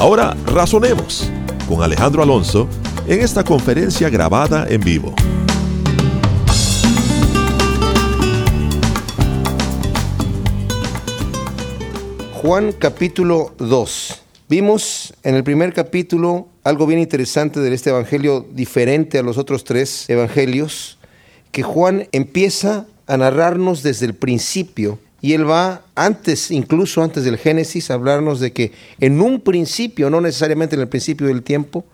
Ahora 0.00 0.34
razonemos 0.46 1.30
con 1.68 1.82
Alejandro 1.82 2.22
Alonso 2.22 2.66
en 3.06 3.20
esta 3.20 3.44
conferencia 3.44 4.08
grabada 4.08 4.66
en 4.66 4.80
vivo. 4.80 5.14
Juan 12.32 12.72
capítulo 12.72 13.52
2. 13.58 14.22
Vimos 14.48 15.12
en 15.22 15.34
el 15.34 15.44
primer 15.44 15.74
capítulo 15.74 16.48
algo 16.64 16.86
bien 16.86 16.98
interesante 16.98 17.60
de 17.60 17.74
este 17.74 17.90
evangelio 17.90 18.46
diferente 18.54 19.18
a 19.18 19.22
los 19.22 19.36
otros 19.36 19.64
tres 19.64 20.08
evangelios, 20.08 20.98
que 21.52 21.62
Juan 21.62 22.08
empieza 22.12 22.86
a 23.06 23.18
narrarnos 23.18 23.82
desde 23.82 24.06
el 24.06 24.14
principio 24.14 24.98
y 25.20 25.34
él 25.34 25.48
va 25.48 25.82
antes, 25.94 26.50
incluso 26.50 27.02
antes 27.02 27.24
del 27.24 27.38
Génesis, 27.38 27.90
a 27.90 27.94
hablarnos 27.94 28.40
de 28.40 28.52
que 28.52 28.72
en 29.00 29.20
un 29.20 29.40
principio, 29.40 30.10
no 30.10 30.20
necesariamente 30.20 30.76
en 30.76 30.82
el 30.82 30.88
principio 30.88 31.26
del 31.26 31.42
tiempo, 31.42 31.84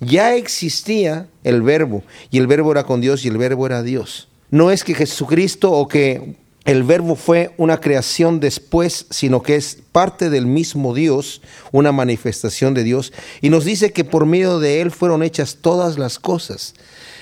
ya 0.00 0.34
existía 0.34 1.28
el 1.44 1.62
verbo 1.62 2.02
y 2.30 2.38
el 2.38 2.46
verbo 2.46 2.72
era 2.72 2.84
con 2.84 3.00
Dios 3.00 3.24
y 3.24 3.28
el 3.28 3.38
verbo 3.38 3.66
era 3.66 3.82
Dios. 3.82 4.28
No 4.50 4.70
es 4.70 4.84
que 4.84 4.94
Jesucristo 4.94 5.70
o 5.72 5.88
que 5.88 6.36
el 6.64 6.82
verbo 6.82 7.14
fue 7.14 7.54
una 7.58 7.80
creación 7.80 8.40
después, 8.40 9.06
sino 9.10 9.42
que 9.42 9.56
es 9.56 9.78
parte 9.92 10.30
del 10.30 10.46
mismo 10.46 10.94
Dios, 10.94 11.42
una 11.72 11.92
manifestación 11.92 12.72
de 12.72 12.84
Dios, 12.84 13.12
y 13.42 13.50
nos 13.50 13.64
dice 13.64 13.92
que 13.92 14.04
por 14.04 14.24
medio 14.24 14.58
de 14.58 14.80
él 14.80 14.90
fueron 14.90 15.22
hechas 15.22 15.58
todas 15.60 15.98
las 15.98 16.18
cosas. 16.18 16.74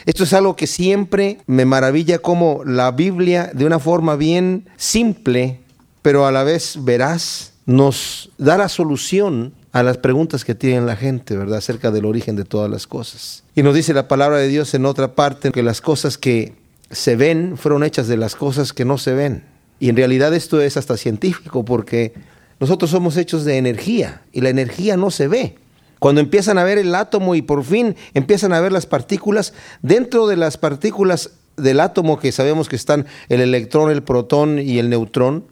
Esto 0.07 0.25
es 0.25 0.33
algo 0.33 0.57
que 0.57 0.67
siempre 0.67 1.39
me 1.47 1.65
maravilla 1.65 2.19
como 2.19 2.63
la 2.65 2.91
Biblia, 2.93 3.51
de 3.53 3.65
una 3.65 3.79
forma 3.79 4.17
bien 4.17 4.69
simple, 4.77 5.61
pero 6.03 6.27
a 6.27 6.33
la 6.33 6.45
vez 6.45 6.77
veraz, 6.81 7.53
nos 7.67 8.31
da 8.39 8.59
la 8.59 8.69
solución 8.69 9.55
a 9.73 9.83
las 9.83 9.97
preguntas 9.97 10.45
que 10.45 10.55
tiene 10.55 10.85
la 10.85 10.97
gente, 10.97 11.37
¿verdad?, 11.37 11.59
acerca 11.59 11.91
del 11.91 12.05
origen 12.05 12.37
de 12.37 12.45
todas 12.45 12.71
las 12.71 12.87
cosas. 12.87 13.45
Y 13.55 13.63
nos 13.63 13.75
dice 13.75 13.95
la 13.95 14.09
palabra 14.09 14.39
de 14.39 14.49
Dios 14.49 14.75
en 14.75 14.85
otra 14.85 15.15
parte 15.15 15.51
que 15.51 15.63
las 15.63 15.81
cosas 15.81 16.19
que 16.19 16.55
se 16.93 17.17
ven 17.17 17.57
fueron 17.57 17.83
hechas 17.83 18.07
de 18.07 18.17
las 18.17 18.37
cosas 18.37 18.73
que 18.73 18.85
no 18.85 18.99
se 18.99 19.15
ven. 19.15 19.45
Y 19.81 19.89
en 19.89 19.97
realidad 19.97 20.33
esto 20.35 20.61
es 20.61 20.77
hasta 20.77 20.97
científico 20.97 21.65
porque 21.65 22.13
nosotros 22.61 22.91
somos 22.91 23.17
hechos 23.17 23.45
de 23.45 23.57
energía 23.57 24.23
y 24.33 24.43
la 24.43 24.51
energía 24.51 24.97
no 24.97 25.11
se 25.11 25.27
ve. 25.27 25.57
Cuando 25.99 26.21
empiezan 26.21 26.59
a 26.59 26.65
ver 26.65 26.79
el 26.79 26.95
átomo 26.95 27.35
y 27.35 27.43
por 27.43 27.65
fin 27.65 27.97
empiezan 28.15 28.53
a 28.53 28.61
ver 28.61 28.71
las 28.71 28.87
partículas, 28.87 29.55
dentro 29.83 30.27
de 30.27 30.37
las 30.37 30.57
partículas 30.59 31.31
del 31.57 31.81
átomo 31.81 32.19
que 32.19 32.33
sabemos 32.33 32.69
que 32.69 32.77
están 32.77 33.07
el 33.29 33.41
electrón, 33.41 33.91
el 33.91 34.03
protón 34.03 34.59
y 34.59 34.79
el 34.79 34.91
neutrón, 34.91 35.47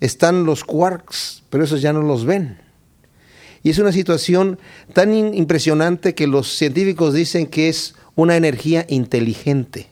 están 0.00 0.44
los 0.44 0.64
quarks, 0.64 1.44
pero 1.50 1.62
esos 1.62 1.80
ya 1.80 1.92
no 1.92 2.02
los 2.02 2.24
ven. 2.24 2.58
Y 3.62 3.70
es 3.70 3.78
una 3.78 3.92
situación 3.92 4.58
tan 4.92 5.14
impresionante 5.14 6.16
que 6.16 6.26
los 6.26 6.56
científicos 6.56 7.14
dicen 7.14 7.46
que 7.46 7.68
es 7.68 7.94
una 8.16 8.36
energía 8.36 8.84
inteligente. 8.88 9.91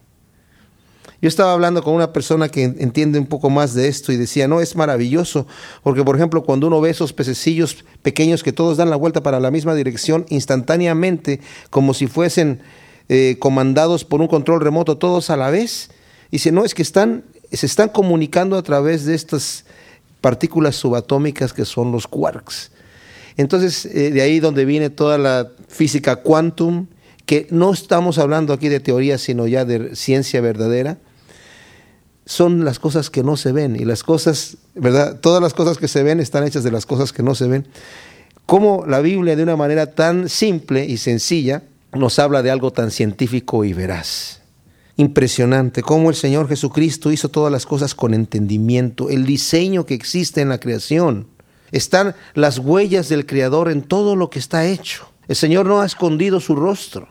Yo 1.22 1.28
estaba 1.28 1.52
hablando 1.52 1.82
con 1.82 1.94
una 1.94 2.12
persona 2.14 2.48
que 2.48 2.64
entiende 2.64 3.18
un 3.18 3.26
poco 3.26 3.50
más 3.50 3.74
de 3.74 3.88
esto 3.88 4.10
y 4.10 4.16
decía, 4.16 4.48
no, 4.48 4.60
es 4.60 4.74
maravilloso, 4.74 5.46
porque 5.82 6.02
por 6.02 6.16
ejemplo 6.16 6.42
cuando 6.44 6.66
uno 6.66 6.80
ve 6.80 6.90
esos 6.90 7.12
pececillos 7.12 7.84
pequeños 8.02 8.42
que 8.42 8.52
todos 8.52 8.78
dan 8.78 8.88
la 8.88 8.96
vuelta 8.96 9.22
para 9.22 9.38
la 9.38 9.50
misma 9.50 9.74
dirección 9.74 10.24
instantáneamente, 10.30 11.40
como 11.68 11.92
si 11.92 12.06
fuesen 12.06 12.60
eh, 13.10 13.36
comandados 13.38 14.04
por 14.04 14.22
un 14.22 14.28
control 14.28 14.62
remoto 14.62 14.96
todos 14.96 15.28
a 15.28 15.36
la 15.36 15.50
vez, 15.50 15.90
dice, 16.30 16.52
no, 16.52 16.64
es 16.64 16.74
que 16.74 16.82
están, 16.82 17.24
se 17.52 17.66
están 17.66 17.90
comunicando 17.90 18.56
a 18.56 18.62
través 18.62 19.04
de 19.04 19.14
estas 19.14 19.66
partículas 20.22 20.76
subatómicas 20.76 21.52
que 21.52 21.66
son 21.66 21.92
los 21.92 22.06
quarks. 22.06 22.70
Entonces, 23.36 23.84
eh, 23.86 24.10
de 24.10 24.22
ahí 24.22 24.40
donde 24.40 24.64
viene 24.64 24.88
toda 24.88 25.18
la 25.18 25.50
física 25.68 26.16
quantum, 26.16 26.86
que 27.26 27.46
no 27.50 27.72
estamos 27.72 28.18
hablando 28.18 28.54
aquí 28.54 28.68
de 28.68 28.80
teoría, 28.80 29.18
sino 29.18 29.46
ya 29.46 29.64
de 29.64 29.94
ciencia 29.94 30.40
verdadera, 30.40 30.98
son 32.30 32.64
las 32.64 32.78
cosas 32.78 33.10
que 33.10 33.24
no 33.24 33.36
se 33.36 33.50
ven 33.50 33.74
y 33.74 33.84
las 33.84 34.04
cosas, 34.04 34.56
¿verdad? 34.76 35.18
Todas 35.18 35.42
las 35.42 35.52
cosas 35.52 35.78
que 35.78 35.88
se 35.88 36.04
ven 36.04 36.20
están 36.20 36.44
hechas 36.44 36.62
de 36.62 36.70
las 36.70 36.86
cosas 36.86 37.12
que 37.12 37.24
no 37.24 37.34
se 37.34 37.48
ven. 37.48 37.66
Como 38.46 38.86
la 38.86 39.00
Biblia 39.00 39.34
de 39.34 39.42
una 39.42 39.56
manera 39.56 39.94
tan 39.94 40.28
simple 40.28 40.84
y 40.84 40.98
sencilla 40.98 41.64
nos 41.92 42.20
habla 42.20 42.44
de 42.44 42.52
algo 42.52 42.72
tan 42.72 42.92
científico 42.92 43.64
y 43.64 43.72
veraz. 43.72 44.42
Impresionante 44.96 45.82
cómo 45.82 46.08
el 46.08 46.14
Señor 46.14 46.46
Jesucristo 46.46 47.10
hizo 47.10 47.30
todas 47.30 47.50
las 47.50 47.66
cosas 47.66 47.96
con 47.96 48.14
entendimiento, 48.14 49.10
el 49.10 49.26
diseño 49.26 49.84
que 49.84 49.94
existe 49.94 50.40
en 50.40 50.50
la 50.50 50.60
creación. 50.60 51.26
Están 51.72 52.14
las 52.34 52.58
huellas 52.58 53.08
del 53.08 53.26
Creador 53.26 53.72
en 53.72 53.82
todo 53.82 54.14
lo 54.14 54.30
que 54.30 54.38
está 54.38 54.66
hecho. 54.66 55.10
El 55.26 55.34
Señor 55.34 55.66
no 55.66 55.80
ha 55.80 55.86
escondido 55.86 56.38
su 56.38 56.54
rostro. 56.54 57.08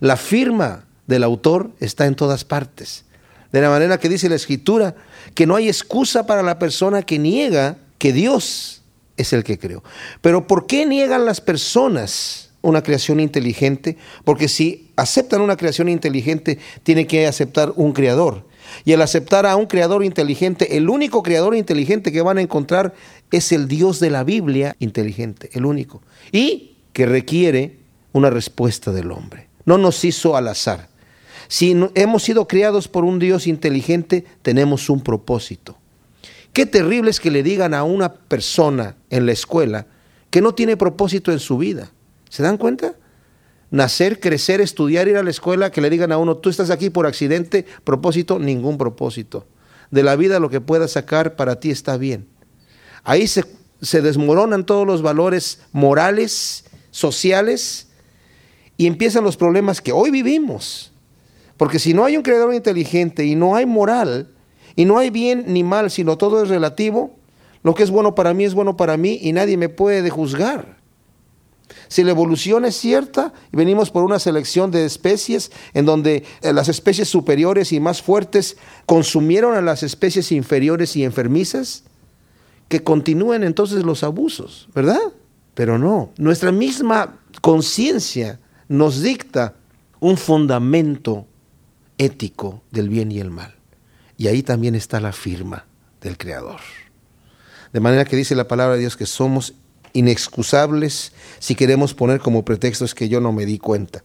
La 0.00 0.18
firma 0.18 0.84
del 1.06 1.24
autor 1.24 1.70
está 1.80 2.04
en 2.04 2.14
todas 2.14 2.44
partes. 2.44 3.06
De 3.54 3.60
la 3.60 3.70
manera 3.70 3.98
que 3.98 4.08
dice 4.08 4.28
la 4.28 4.34
escritura, 4.34 4.96
que 5.32 5.46
no 5.46 5.54
hay 5.54 5.68
excusa 5.68 6.26
para 6.26 6.42
la 6.42 6.58
persona 6.58 7.02
que 7.02 7.20
niega 7.20 7.78
que 7.98 8.12
Dios 8.12 8.82
es 9.16 9.32
el 9.32 9.44
que 9.44 9.60
creó. 9.60 9.84
Pero 10.22 10.48
¿por 10.48 10.66
qué 10.66 10.84
niegan 10.86 11.24
las 11.24 11.40
personas 11.40 12.50
una 12.62 12.82
creación 12.82 13.20
inteligente? 13.20 13.96
Porque 14.24 14.48
si 14.48 14.90
aceptan 14.96 15.40
una 15.40 15.56
creación 15.56 15.88
inteligente, 15.88 16.58
tienen 16.82 17.06
que 17.06 17.28
aceptar 17.28 17.72
un 17.76 17.92
creador. 17.92 18.44
Y 18.84 18.92
al 18.92 19.02
aceptar 19.02 19.46
a 19.46 19.54
un 19.54 19.66
creador 19.66 20.04
inteligente, 20.04 20.76
el 20.76 20.90
único 20.90 21.22
creador 21.22 21.54
inteligente 21.54 22.10
que 22.10 22.22
van 22.22 22.38
a 22.38 22.42
encontrar 22.42 22.92
es 23.30 23.52
el 23.52 23.68
Dios 23.68 24.00
de 24.00 24.10
la 24.10 24.24
Biblia 24.24 24.74
inteligente, 24.80 25.48
el 25.52 25.64
único. 25.64 26.02
Y 26.32 26.78
que 26.92 27.06
requiere 27.06 27.78
una 28.10 28.30
respuesta 28.30 28.90
del 28.90 29.12
hombre. 29.12 29.46
No 29.64 29.78
nos 29.78 30.04
hizo 30.04 30.36
al 30.36 30.48
azar. 30.48 30.88
Si 31.48 31.76
hemos 31.94 32.22
sido 32.22 32.48
criados 32.48 32.88
por 32.88 33.04
un 33.04 33.18
Dios 33.18 33.46
inteligente, 33.46 34.24
tenemos 34.42 34.88
un 34.90 35.02
propósito. 35.02 35.78
Qué 36.52 36.66
terrible 36.66 37.10
es 37.10 37.20
que 37.20 37.30
le 37.30 37.42
digan 37.42 37.74
a 37.74 37.82
una 37.82 38.14
persona 38.14 38.96
en 39.10 39.26
la 39.26 39.32
escuela 39.32 39.86
que 40.30 40.40
no 40.40 40.54
tiene 40.54 40.76
propósito 40.76 41.32
en 41.32 41.40
su 41.40 41.58
vida. 41.58 41.90
¿Se 42.28 42.42
dan 42.42 42.56
cuenta? 42.56 42.94
Nacer, 43.70 44.20
crecer, 44.20 44.60
estudiar, 44.60 45.08
ir 45.08 45.16
a 45.16 45.22
la 45.22 45.30
escuela, 45.30 45.70
que 45.70 45.80
le 45.80 45.90
digan 45.90 46.12
a 46.12 46.18
uno, 46.18 46.36
tú 46.36 46.48
estás 46.48 46.70
aquí 46.70 46.90
por 46.90 47.06
accidente, 47.06 47.66
propósito, 47.82 48.38
ningún 48.38 48.78
propósito. 48.78 49.46
De 49.90 50.02
la 50.02 50.16
vida 50.16 50.40
lo 50.40 50.48
que 50.48 50.60
puedas 50.60 50.92
sacar 50.92 51.36
para 51.36 51.60
ti 51.60 51.70
está 51.70 51.96
bien. 51.96 52.26
Ahí 53.02 53.26
se, 53.26 53.44
se 53.80 54.00
desmoronan 54.00 54.64
todos 54.64 54.86
los 54.86 55.02
valores 55.02 55.60
morales, 55.72 56.64
sociales, 56.90 57.88
y 58.76 58.86
empiezan 58.86 59.24
los 59.24 59.36
problemas 59.36 59.80
que 59.80 59.92
hoy 59.92 60.10
vivimos. 60.10 60.93
Porque 61.64 61.78
si 61.78 61.94
no 61.94 62.04
hay 62.04 62.14
un 62.18 62.22
creador 62.22 62.52
inteligente 62.52 63.24
y 63.24 63.36
no 63.36 63.56
hay 63.56 63.64
moral, 63.64 64.28
y 64.76 64.84
no 64.84 64.98
hay 64.98 65.08
bien 65.08 65.44
ni 65.46 65.64
mal, 65.64 65.90
sino 65.90 66.18
todo 66.18 66.42
es 66.42 66.50
relativo, 66.50 67.16
lo 67.62 67.74
que 67.74 67.82
es 67.82 67.90
bueno 67.90 68.14
para 68.14 68.34
mí 68.34 68.44
es 68.44 68.52
bueno 68.52 68.76
para 68.76 68.98
mí 68.98 69.18
y 69.22 69.32
nadie 69.32 69.56
me 69.56 69.70
puede 69.70 70.10
juzgar. 70.10 70.76
Si 71.88 72.04
la 72.04 72.10
evolución 72.10 72.66
es 72.66 72.76
cierta 72.76 73.32
y 73.50 73.56
venimos 73.56 73.90
por 73.90 74.04
una 74.04 74.18
selección 74.18 74.70
de 74.72 74.84
especies 74.84 75.50
en 75.72 75.86
donde 75.86 76.24
eh, 76.42 76.52
las 76.52 76.68
especies 76.68 77.08
superiores 77.08 77.72
y 77.72 77.80
más 77.80 78.02
fuertes 78.02 78.58
consumieron 78.84 79.54
a 79.54 79.62
las 79.62 79.82
especies 79.82 80.32
inferiores 80.32 80.94
y 80.96 81.04
enfermizas, 81.04 81.84
que 82.68 82.84
continúen 82.84 83.42
entonces 83.42 83.84
los 83.84 84.04
abusos, 84.04 84.68
¿verdad? 84.74 85.00
Pero 85.54 85.78
no, 85.78 86.10
nuestra 86.18 86.52
misma 86.52 87.20
conciencia 87.40 88.38
nos 88.68 89.00
dicta 89.00 89.54
un 89.98 90.18
fundamento 90.18 91.26
ético 91.98 92.62
del 92.70 92.88
bien 92.88 93.12
y 93.12 93.20
el 93.20 93.30
mal. 93.30 93.54
Y 94.16 94.28
ahí 94.28 94.42
también 94.42 94.74
está 94.74 95.00
la 95.00 95.12
firma 95.12 95.66
del 96.00 96.16
Creador. 96.16 96.60
De 97.72 97.80
manera 97.80 98.04
que 98.04 98.16
dice 98.16 98.34
la 98.34 98.48
palabra 98.48 98.74
de 98.74 98.80
Dios 98.80 98.96
que 98.96 99.06
somos 99.06 99.54
inexcusables 99.92 101.12
si 101.38 101.54
queremos 101.54 101.94
poner 101.94 102.20
como 102.20 102.44
pretextos 102.44 102.94
que 102.94 103.08
yo 103.08 103.20
no 103.20 103.32
me 103.32 103.46
di 103.46 103.58
cuenta. 103.58 104.04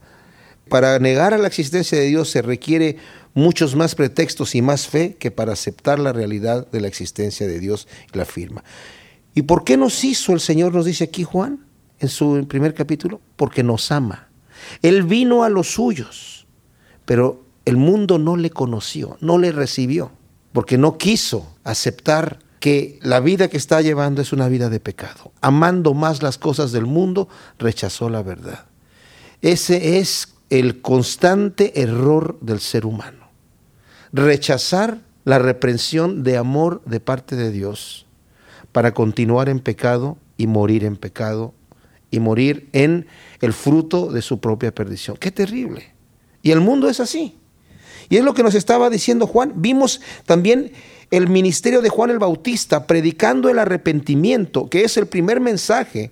Para 0.68 0.98
negar 0.98 1.34
a 1.34 1.38
la 1.38 1.48
existencia 1.48 1.98
de 1.98 2.06
Dios 2.06 2.30
se 2.30 2.42
requiere 2.42 2.96
muchos 3.34 3.76
más 3.76 3.94
pretextos 3.94 4.54
y 4.54 4.62
más 4.62 4.86
fe 4.86 5.16
que 5.18 5.30
para 5.30 5.52
aceptar 5.52 5.98
la 5.98 6.12
realidad 6.12 6.68
de 6.70 6.80
la 6.80 6.88
existencia 6.88 7.46
de 7.46 7.58
Dios 7.58 7.88
y 8.12 8.18
la 8.18 8.24
firma. 8.24 8.64
¿Y 9.34 9.42
por 9.42 9.64
qué 9.64 9.76
nos 9.76 10.02
hizo 10.04 10.32
el 10.32 10.40
Señor, 10.40 10.74
nos 10.74 10.86
dice 10.86 11.04
aquí 11.04 11.24
Juan? 11.24 11.70
en 12.00 12.08
su 12.08 12.46
primer 12.48 12.74
capítulo? 12.74 13.20
Porque 13.36 13.62
nos 13.62 13.92
ama. 13.92 14.28
Él 14.82 15.04
vino 15.04 15.44
a 15.44 15.48
los 15.48 15.72
suyos, 15.74 16.46
pero 17.04 17.44
el 17.64 17.76
mundo 17.76 18.18
no 18.18 18.36
le 18.36 18.50
conoció, 18.50 19.16
no 19.20 19.38
le 19.38 19.52
recibió, 19.52 20.10
porque 20.52 20.78
no 20.78 20.98
quiso 20.98 21.54
aceptar 21.64 22.38
que 22.58 22.98
la 23.02 23.20
vida 23.20 23.48
que 23.48 23.56
está 23.56 23.80
llevando 23.80 24.20
es 24.20 24.32
una 24.32 24.48
vida 24.48 24.68
de 24.68 24.80
pecado. 24.80 25.32
Amando 25.40 25.94
más 25.94 26.22
las 26.22 26.36
cosas 26.36 26.72
del 26.72 26.86
mundo, 26.86 27.28
rechazó 27.58 28.10
la 28.10 28.22
verdad. 28.22 28.66
Ese 29.40 29.98
es 29.98 30.34
el 30.50 30.82
constante 30.82 31.80
error 31.80 32.38
del 32.40 32.60
ser 32.60 32.84
humano. 32.84 33.30
Rechazar 34.12 35.00
la 35.24 35.38
reprensión 35.38 36.22
de 36.22 36.36
amor 36.36 36.82
de 36.84 37.00
parte 37.00 37.36
de 37.36 37.50
Dios 37.50 38.06
para 38.72 38.92
continuar 38.92 39.48
en 39.48 39.60
pecado 39.60 40.18
y 40.36 40.46
morir 40.46 40.84
en 40.84 40.96
pecado 40.96 41.54
y 42.10 42.20
morir 42.20 42.68
en 42.72 43.06
el 43.40 43.52
fruto 43.52 44.12
de 44.12 44.22
su 44.22 44.40
propia 44.40 44.74
perdición. 44.74 45.16
Qué 45.16 45.30
terrible. 45.30 45.94
Y 46.42 46.50
el 46.50 46.60
mundo 46.60 46.88
es 46.88 47.00
así. 47.00 47.39
Y 48.10 48.16
es 48.16 48.24
lo 48.24 48.34
que 48.34 48.42
nos 48.42 48.54
estaba 48.54 48.90
diciendo 48.90 49.26
Juan. 49.26 49.52
Vimos 49.56 50.00
también 50.26 50.72
el 51.10 51.28
ministerio 51.28 51.80
de 51.80 51.88
Juan 51.88 52.10
el 52.10 52.18
Bautista 52.18 52.86
predicando 52.86 53.48
el 53.48 53.58
arrepentimiento, 53.58 54.68
que 54.68 54.84
es 54.84 54.96
el 54.96 55.06
primer 55.06 55.40
mensaje 55.40 56.10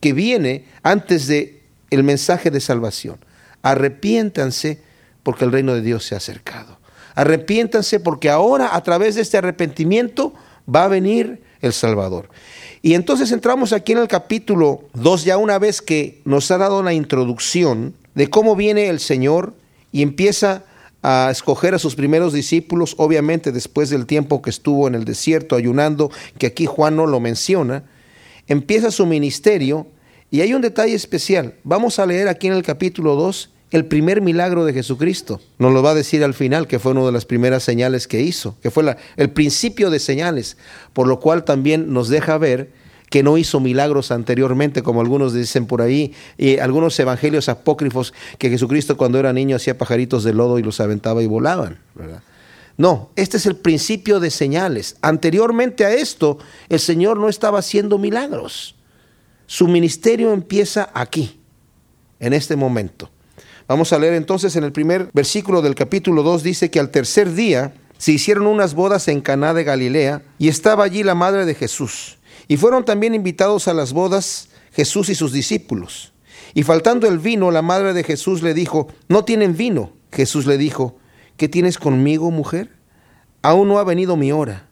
que 0.00 0.12
viene 0.12 0.64
antes 0.82 1.26
de 1.26 1.62
el 1.90 2.02
mensaje 2.02 2.50
de 2.50 2.60
salvación. 2.60 3.18
Arrepiéntanse 3.62 4.80
porque 5.22 5.44
el 5.44 5.52
reino 5.52 5.74
de 5.74 5.82
Dios 5.82 6.04
se 6.04 6.14
ha 6.14 6.18
acercado. 6.18 6.78
Arrepiéntanse 7.14 8.00
porque 8.00 8.30
ahora 8.30 8.74
a 8.74 8.82
través 8.82 9.14
de 9.14 9.22
este 9.22 9.36
arrepentimiento 9.36 10.32
va 10.72 10.84
a 10.84 10.88
venir 10.88 11.42
el 11.60 11.72
Salvador. 11.72 12.30
Y 12.80 12.94
entonces 12.94 13.30
entramos 13.30 13.72
aquí 13.72 13.92
en 13.92 13.98
el 13.98 14.08
capítulo 14.08 14.84
2, 14.94 15.24
ya 15.24 15.36
una 15.36 15.58
vez 15.58 15.82
que 15.82 16.22
nos 16.24 16.50
ha 16.50 16.58
dado 16.58 16.82
la 16.82 16.94
introducción 16.94 17.94
de 18.14 18.30
cómo 18.30 18.56
viene 18.56 18.88
el 18.88 19.00
Señor 19.00 19.54
y 19.92 20.02
empieza 20.02 20.64
a 21.02 21.28
escoger 21.30 21.74
a 21.74 21.78
sus 21.78 21.94
primeros 21.94 22.32
discípulos, 22.32 22.94
obviamente 22.98 23.52
después 23.52 23.90
del 23.90 24.06
tiempo 24.06 24.42
que 24.42 24.50
estuvo 24.50 24.88
en 24.88 24.94
el 24.94 25.04
desierto 25.04 25.56
ayunando, 25.56 26.10
que 26.38 26.46
aquí 26.46 26.66
Juan 26.66 26.96
no 26.96 27.06
lo 27.06 27.20
menciona, 27.20 27.84
empieza 28.46 28.90
su 28.90 29.06
ministerio 29.06 29.86
y 30.30 30.40
hay 30.40 30.54
un 30.54 30.62
detalle 30.62 30.94
especial. 30.94 31.54
Vamos 31.64 31.98
a 31.98 32.06
leer 32.06 32.28
aquí 32.28 32.46
en 32.46 32.54
el 32.54 32.62
capítulo 32.62 33.14
2 33.14 33.50
el 33.72 33.84
primer 33.86 34.20
milagro 34.20 34.64
de 34.64 34.72
Jesucristo. 34.72 35.40
Nos 35.58 35.72
lo 35.72 35.82
va 35.82 35.90
a 35.90 35.94
decir 35.94 36.22
al 36.24 36.34
final, 36.34 36.66
que 36.66 36.78
fue 36.78 36.92
una 36.92 37.04
de 37.04 37.12
las 37.12 37.24
primeras 37.24 37.62
señales 37.62 38.06
que 38.06 38.22
hizo, 38.22 38.56
que 38.62 38.70
fue 38.70 38.96
el 39.16 39.30
principio 39.30 39.90
de 39.90 39.98
señales, 39.98 40.56
por 40.92 41.06
lo 41.06 41.20
cual 41.20 41.44
también 41.44 41.92
nos 41.92 42.08
deja 42.08 42.38
ver 42.38 42.70
que 43.10 43.22
no 43.22 43.38
hizo 43.38 43.60
milagros 43.60 44.10
anteriormente, 44.10 44.82
como 44.82 45.00
algunos 45.00 45.32
dicen 45.32 45.66
por 45.66 45.82
ahí, 45.82 46.12
y 46.36 46.58
algunos 46.58 46.98
evangelios 46.98 47.48
apócrifos, 47.48 48.12
que 48.38 48.50
Jesucristo 48.50 48.96
cuando 48.96 49.18
era 49.18 49.32
niño 49.32 49.56
hacía 49.56 49.78
pajaritos 49.78 50.24
de 50.24 50.34
lodo 50.34 50.58
y 50.58 50.62
los 50.62 50.80
aventaba 50.80 51.22
y 51.22 51.26
volaban. 51.26 51.78
No, 52.76 53.10
este 53.16 53.38
es 53.38 53.46
el 53.46 53.56
principio 53.56 54.20
de 54.20 54.30
señales. 54.30 54.96
Anteriormente 55.00 55.84
a 55.84 55.94
esto, 55.94 56.38
el 56.68 56.80
Señor 56.80 57.18
no 57.18 57.28
estaba 57.28 57.60
haciendo 57.60 57.98
milagros. 57.98 58.74
Su 59.46 59.68
ministerio 59.68 60.32
empieza 60.32 60.90
aquí, 60.92 61.40
en 62.18 62.32
este 62.32 62.56
momento. 62.56 63.10
Vamos 63.68 63.92
a 63.92 63.98
leer 63.98 64.14
entonces 64.14 64.54
en 64.56 64.64
el 64.64 64.72
primer 64.72 65.10
versículo 65.12 65.62
del 65.62 65.74
capítulo 65.74 66.22
2, 66.22 66.42
dice 66.42 66.70
que 66.70 66.80
al 66.80 66.90
tercer 66.90 67.32
día 67.32 67.74
se 67.98 68.12
hicieron 68.12 68.46
unas 68.46 68.74
bodas 68.74 69.08
en 69.08 69.20
Caná 69.20 69.54
de 69.54 69.64
Galilea 69.64 70.22
y 70.38 70.48
estaba 70.48 70.84
allí 70.84 71.02
la 71.02 71.14
madre 71.14 71.46
de 71.46 71.54
Jesús. 71.54 72.15
Y 72.48 72.56
fueron 72.56 72.84
también 72.84 73.14
invitados 73.14 73.68
a 73.68 73.74
las 73.74 73.92
bodas 73.92 74.48
Jesús 74.72 75.08
y 75.08 75.14
sus 75.14 75.32
discípulos. 75.32 76.12
Y 76.54 76.62
faltando 76.62 77.08
el 77.08 77.18
vino, 77.18 77.50
la 77.50 77.62
madre 77.62 77.92
de 77.92 78.04
Jesús 78.04 78.42
le 78.42 78.54
dijo, 78.54 78.88
no 79.08 79.24
tienen 79.24 79.56
vino. 79.56 79.92
Jesús 80.12 80.46
le 80.46 80.58
dijo, 80.58 80.96
¿qué 81.36 81.48
tienes 81.48 81.78
conmigo, 81.78 82.30
mujer? 82.30 82.70
Aún 83.42 83.68
no 83.68 83.78
ha 83.78 83.84
venido 83.84 84.16
mi 84.16 84.32
hora. 84.32 84.68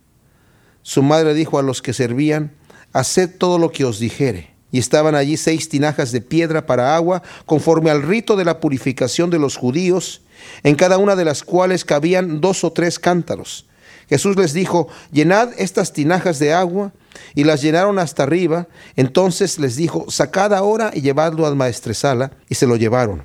Su 0.83 1.03
madre 1.03 1.35
dijo 1.35 1.59
a 1.59 1.63
los 1.63 1.83
que 1.83 1.93
servían, 1.93 2.53
haced 2.93 3.39
todo 3.39 3.59
lo 3.59 3.73
que 3.73 3.85
os 3.85 3.99
dijere 3.99 4.55
y 4.75 4.79
estaban 4.79 5.15
allí 5.15 5.37
seis 5.37 5.69
tinajas 5.69 6.11
de 6.11 6.21
piedra 6.21 6.67
para 6.67 6.97
agua, 6.97 7.23
conforme 7.47 7.91
al 7.91 8.03
rito 8.03 8.35
de 8.35 8.45
la 8.45 8.59
purificación 8.59 9.31
de 9.31 9.39
los 9.39 9.57
judíos, 9.57 10.23
en 10.65 10.75
cada 10.75 10.99
una 10.99 11.15
de 11.15 11.25
las 11.25 11.45
cuales 11.45 11.85
cabían 11.85 12.41
dos 12.41 12.65
o 12.65 12.73
tres 12.73 12.99
cántaros. 12.99 13.67
Jesús 14.09 14.37
les 14.37 14.53
dijo, 14.53 14.89
llenad 15.13 15.51
estas 15.57 15.93
tinajas 15.93 16.39
de 16.39 16.53
agua, 16.53 16.93
y 17.35 17.45
las 17.45 17.63
llenaron 17.63 17.99
hasta 17.99 18.25
arriba. 18.25 18.69
Entonces 18.97 19.59
les 19.59 19.77
dijo, 19.77 20.07
sacad 20.11 20.53
ahora 20.53 20.91
y 20.95 21.01
llevadlo 21.01 21.47
al 21.47 21.57
maestresala, 21.57 22.33
y 22.49 22.55
se 22.55 22.67
lo 22.67 22.77
llevaron. 22.77 23.25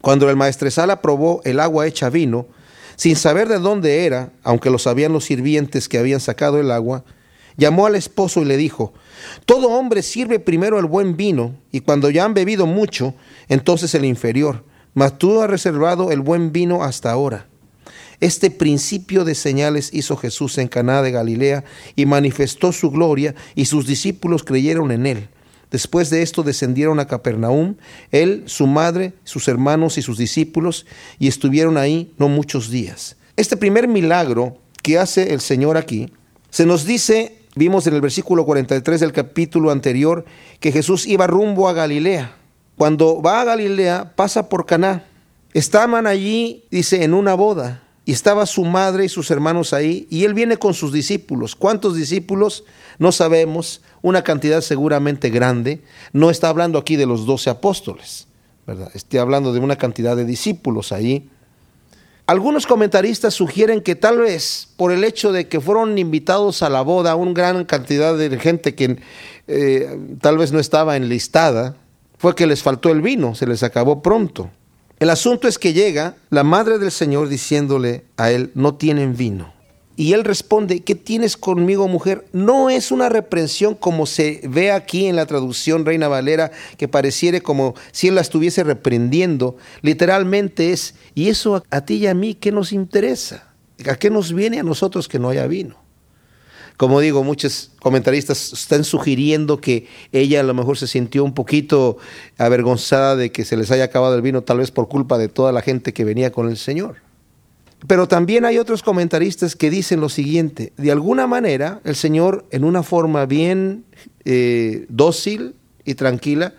Cuando 0.00 0.28
el 0.28 0.36
maestresala 0.36 1.00
probó 1.00 1.40
el 1.44 1.60
agua 1.60 1.86
hecha 1.86 2.10
vino, 2.10 2.46
sin 2.96 3.16
saber 3.16 3.48
de 3.48 3.58
dónde 3.58 4.04
era, 4.04 4.32
aunque 4.42 4.70
lo 4.70 4.78
sabían 4.78 5.12
los 5.12 5.24
sirvientes 5.24 5.88
que 5.88 5.98
habían 5.98 6.20
sacado 6.20 6.60
el 6.60 6.70
agua, 6.70 7.04
llamó 7.56 7.86
al 7.86 7.96
esposo 7.96 8.42
y 8.42 8.44
le 8.44 8.56
dijo, 8.56 8.92
todo 9.46 9.68
hombre 9.68 10.02
sirve 10.02 10.40
primero 10.40 10.78
el 10.78 10.86
buen 10.86 11.16
vino, 11.16 11.56
y 11.70 11.80
cuando 11.80 12.10
ya 12.10 12.24
han 12.24 12.34
bebido 12.34 12.66
mucho, 12.66 13.14
entonces 13.48 13.94
el 13.94 14.04
inferior. 14.04 14.64
Mas 14.94 15.16
tú 15.18 15.40
has 15.40 15.48
reservado 15.48 16.10
el 16.10 16.20
buen 16.20 16.52
vino 16.52 16.82
hasta 16.82 17.10
ahora. 17.10 17.46
Este 18.22 18.52
principio 18.52 19.24
de 19.24 19.34
señales 19.34 19.90
hizo 19.92 20.16
Jesús 20.16 20.56
en 20.58 20.68
Caná 20.68 21.02
de 21.02 21.10
Galilea 21.10 21.64
y 21.96 22.06
manifestó 22.06 22.70
su 22.70 22.92
gloria, 22.92 23.34
y 23.56 23.64
sus 23.64 23.84
discípulos 23.84 24.44
creyeron 24.44 24.92
en 24.92 25.06
él. 25.06 25.28
Después 25.72 26.08
de 26.08 26.22
esto 26.22 26.44
descendieron 26.44 27.00
a 27.00 27.08
Capernaum, 27.08 27.74
él, 28.12 28.44
su 28.46 28.68
madre, 28.68 29.14
sus 29.24 29.48
hermanos 29.48 29.98
y 29.98 30.02
sus 30.02 30.18
discípulos, 30.18 30.86
y 31.18 31.26
estuvieron 31.26 31.76
ahí 31.76 32.14
no 32.16 32.28
muchos 32.28 32.70
días. 32.70 33.16
Este 33.36 33.56
primer 33.56 33.88
milagro 33.88 34.56
que 34.84 34.98
hace 34.98 35.34
el 35.34 35.40
Señor 35.40 35.76
aquí, 35.76 36.12
se 36.48 36.64
nos 36.64 36.86
dice 36.86 37.40
Vimos 37.56 37.86
en 37.88 37.94
el 37.94 38.00
versículo 38.00 38.46
43 38.46 39.00
del 39.00 39.12
capítulo 39.12 39.72
anterior 39.72 40.24
que 40.60 40.72
Jesús 40.72 41.06
iba 41.06 41.26
rumbo 41.26 41.68
a 41.68 41.74
Galilea. 41.74 42.36
Cuando 42.78 43.20
va 43.20 43.40
a 43.40 43.44
Galilea, 43.44 44.12
pasa 44.14 44.48
por 44.48 44.64
Caná. 44.64 45.04
Estaban 45.52 46.06
allí, 46.06 46.64
dice, 46.70 47.04
en 47.04 47.12
una 47.12 47.34
boda. 47.34 47.82
Y 48.04 48.12
estaba 48.12 48.46
su 48.46 48.64
madre 48.64 49.04
y 49.04 49.08
sus 49.08 49.30
hermanos 49.30 49.72
ahí. 49.72 50.06
Y 50.10 50.24
él 50.24 50.34
viene 50.34 50.56
con 50.56 50.74
sus 50.74 50.92
discípulos. 50.92 51.54
¿Cuántos 51.54 51.94
discípulos? 51.94 52.64
No 52.98 53.12
sabemos. 53.12 53.80
Una 54.02 54.22
cantidad 54.22 54.60
seguramente 54.60 55.30
grande. 55.30 55.82
No 56.12 56.30
está 56.30 56.48
hablando 56.48 56.78
aquí 56.78 56.96
de 56.96 57.06
los 57.06 57.26
doce 57.26 57.50
apóstoles. 57.50 58.26
¿verdad? 58.66 58.90
Estoy 58.94 59.20
hablando 59.20 59.52
de 59.52 59.60
una 59.60 59.76
cantidad 59.76 60.16
de 60.16 60.24
discípulos 60.24 60.92
ahí. 60.92 61.28
Algunos 62.26 62.66
comentaristas 62.66 63.34
sugieren 63.34 63.80
que 63.80 63.96
tal 63.96 64.18
vez 64.18 64.68
por 64.76 64.92
el 64.92 65.02
hecho 65.04 65.32
de 65.32 65.48
que 65.48 65.60
fueron 65.60 65.98
invitados 65.98 66.62
a 66.62 66.70
la 66.70 66.82
boda 66.82 67.16
una 67.16 67.32
gran 67.32 67.64
cantidad 67.64 68.16
de 68.16 68.38
gente 68.38 68.74
que 68.74 68.98
eh, 69.48 69.98
tal 70.20 70.38
vez 70.38 70.52
no 70.52 70.60
estaba 70.60 70.96
enlistada, 70.96 71.76
fue 72.18 72.36
que 72.36 72.46
les 72.46 72.62
faltó 72.62 72.90
el 72.90 73.02
vino, 73.02 73.34
se 73.34 73.46
les 73.46 73.64
acabó 73.64 74.02
pronto. 74.02 74.50
El 75.02 75.10
asunto 75.10 75.48
es 75.48 75.58
que 75.58 75.72
llega 75.72 76.14
la 76.30 76.44
madre 76.44 76.78
del 76.78 76.92
Señor 76.92 77.28
diciéndole 77.28 78.04
a 78.16 78.30
él, 78.30 78.52
no 78.54 78.76
tienen 78.76 79.16
vino. 79.16 79.52
Y 79.96 80.12
él 80.12 80.22
responde, 80.22 80.84
¿qué 80.84 80.94
tienes 80.94 81.36
conmigo, 81.36 81.88
mujer? 81.88 82.24
No 82.32 82.70
es 82.70 82.92
una 82.92 83.08
reprensión 83.08 83.74
como 83.74 84.06
se 84.06 84.42
ve 84.44 84.70
aquí 84.70 85.06
en 85.06 85.16
la 85.16 85.26
traducción 85.26 85.84
Reina 85.84 86.06
Valera, 86.06 86.52
que 86.76 86.86
pareciere 86.86 87.40
como 87.40 87.74
si 87.90 88.06
él 88.06 88.14
la 88.14 88.20
estuviese 88.20 88.62
reprendiendo. 88.62 89.56
Literalmente 89.80 90.70
es, 90.70 90.94
¿y 91.16 91.30
eso 91.30 91.64
a, 91.68 91.80
ti 91.80 91.94
y 91.94 92.06
a 92.06 92.14
mí 92.14 92.34
qué 92.34 92.52
nos 92.52 92.72
interesa? 92.72 93.52
¿A 93.90 93.96
qué 93.96 94.08
nos 94.08 94.32
viene 94.32 94.60
a 94.60 94.62
nosotros 94.62 95.08
que 95.08 95.18
no 95.18 95.30
haya 95.30 95.48
vino? 95.48 95.81
Como 96.76 97.00
digo, 97.00 97.22
muchos 97.22 97.70
comentaristas 97.80 98.52
están 98.52 98.84
sugiriendo 98.84 99.60
que 99.60 99.86
ella 100.10 100.40
a 100.40 100.42
lo 100.42 100.54
mejor 100.54 100.78
se 100.78 100.86
sintió 100.86 101.24
un 101.24 101.34
poquito 101.34 101.98
avergonzada 102.38 103.16
de 103.16 103.30
que 103.30 103.44
se 103.44 103.56
les 103.56 103.70
haya 103.70 103.84
acabado 103.84 104.14
el 104.14 104.22
vino, 104.22 104.42
tal 104.42 104.58
vez 104.58 104.70
por 104.70 104.88
culpa 104.88 105.18
de 105.18 105.28
toda 105.28 105.52
la 105.52 105.62
gente 105.62 105.92
que 105.92 106.04
venía 106.04 106.32
con 106.32 106.48
el 106.48 106.56
Señor. 106.56 106.96
Pero 107.86 108.06
también 108.06 108.44
hay 108.44 108.58
otros 108.58 108.82
comentaristas 108.82 109.56
que 109.56 109.70
dicen 109.70 110.00
lo 110.00 110.08
siguiente, 110.08 110.72
de 110.76 110.92
alguna 110.92 111.26
manera 111.26 111.80
el 111.84 111.96
Señor 111.96 112.46
en 112.50 112.64
una 112.64 112.82
forma 112.82 113.26
bien 113.26 113.84
eh, 114.24 114.86
dócil 114.88 115.54
y 115.84 115.94
tranquila 115.94 116.54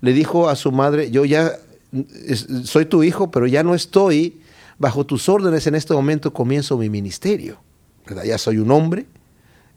le 0.00 0.12
dijo 0.12 0.48
a 0.48 0.56
su 0.56 0.70
madre, 0.70 1.10
yo 1.10 1.24
ya 1.24 1.58
soy 2.64 2.84
tu 2.84 3.02
hijo, 3.02 3.30
pero 3.30 3.46
ya 3.46 3.62
no 3.62 3.74
estoy 3.74 4.40
bajo 4.78 5.04
tus 5.04 5.28
órdenes 5.28 5.66
en 5.66 5.74
este 5.74 5.94
momento, 5.94 6.32
comienzo 6.32 6.76
mi 6.78 6.88
ministerio. 6.88 7.58
Ya 8.24 8.38
soy 8.38 8.58
un 8.58 8.70
hombre, 8.70 9.06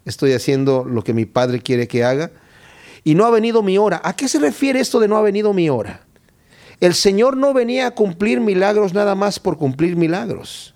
estoy 0.05 0.34
haciendo 0.34 0.86
lo 0.86 1.03
que 1.03 1.13
mi 1.13 1.25
padre 1.25 1.62
quiere 1.62 1.88
que 1.88 2.03
haga 2.03 2.31
y 3.03 3.15
no 3.15 3.25
ha 3.25 3.29
venido 3.29 3.63
mi 3.63 3.77
hora. 3.77 4.01
¿A 4.03 4.15
qué 4.15 4.27
se 4.27 4.39
refiere 4.39 4.79
esto 4.79 5.00
de 5.00 5.08
no 5.08 5.17
ha 5.17 5.22
venido 5.22 5.53
mi 5.53 5.70
hora? 5.70 6.01
El 6.79 6.96
Señor 6.96 7.38
no 7.38 7.53
venía 7.53 7.88
a 7.88 7.91
cumplir 7.91 8.39
milagros 8.39 8.93
nada 8.93 9.15
más 9.15 9.39
por 9.39 9.58
cumplir 9.58 9.96
milagros. 9.96 10.74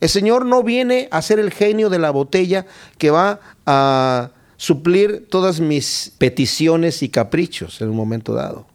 El 0.00 0.08
Señor 0.08 0.44
no 0.44 0.62
viene 0.62 1.08
a 1.10 1.22
ser 1.22 1.38
el 1.38 1.50
genio 1.52 1.90
de 1.90 1.98
la 1.98 2.10
botella 2.10 2.66
que 2.98 3.10
va 3.10 3.40
a 3.66 4.30
suplir 4.56 5.26
todas 5.28 5.60
mis 5.60 6.12
peticiones 6.18 7.02
y 7.02 7.08
caprichos 7.08 7.80
en 7.80 7.90
un 7.90 7.96
momento 7.96 8.34
dado. 8.34 8.66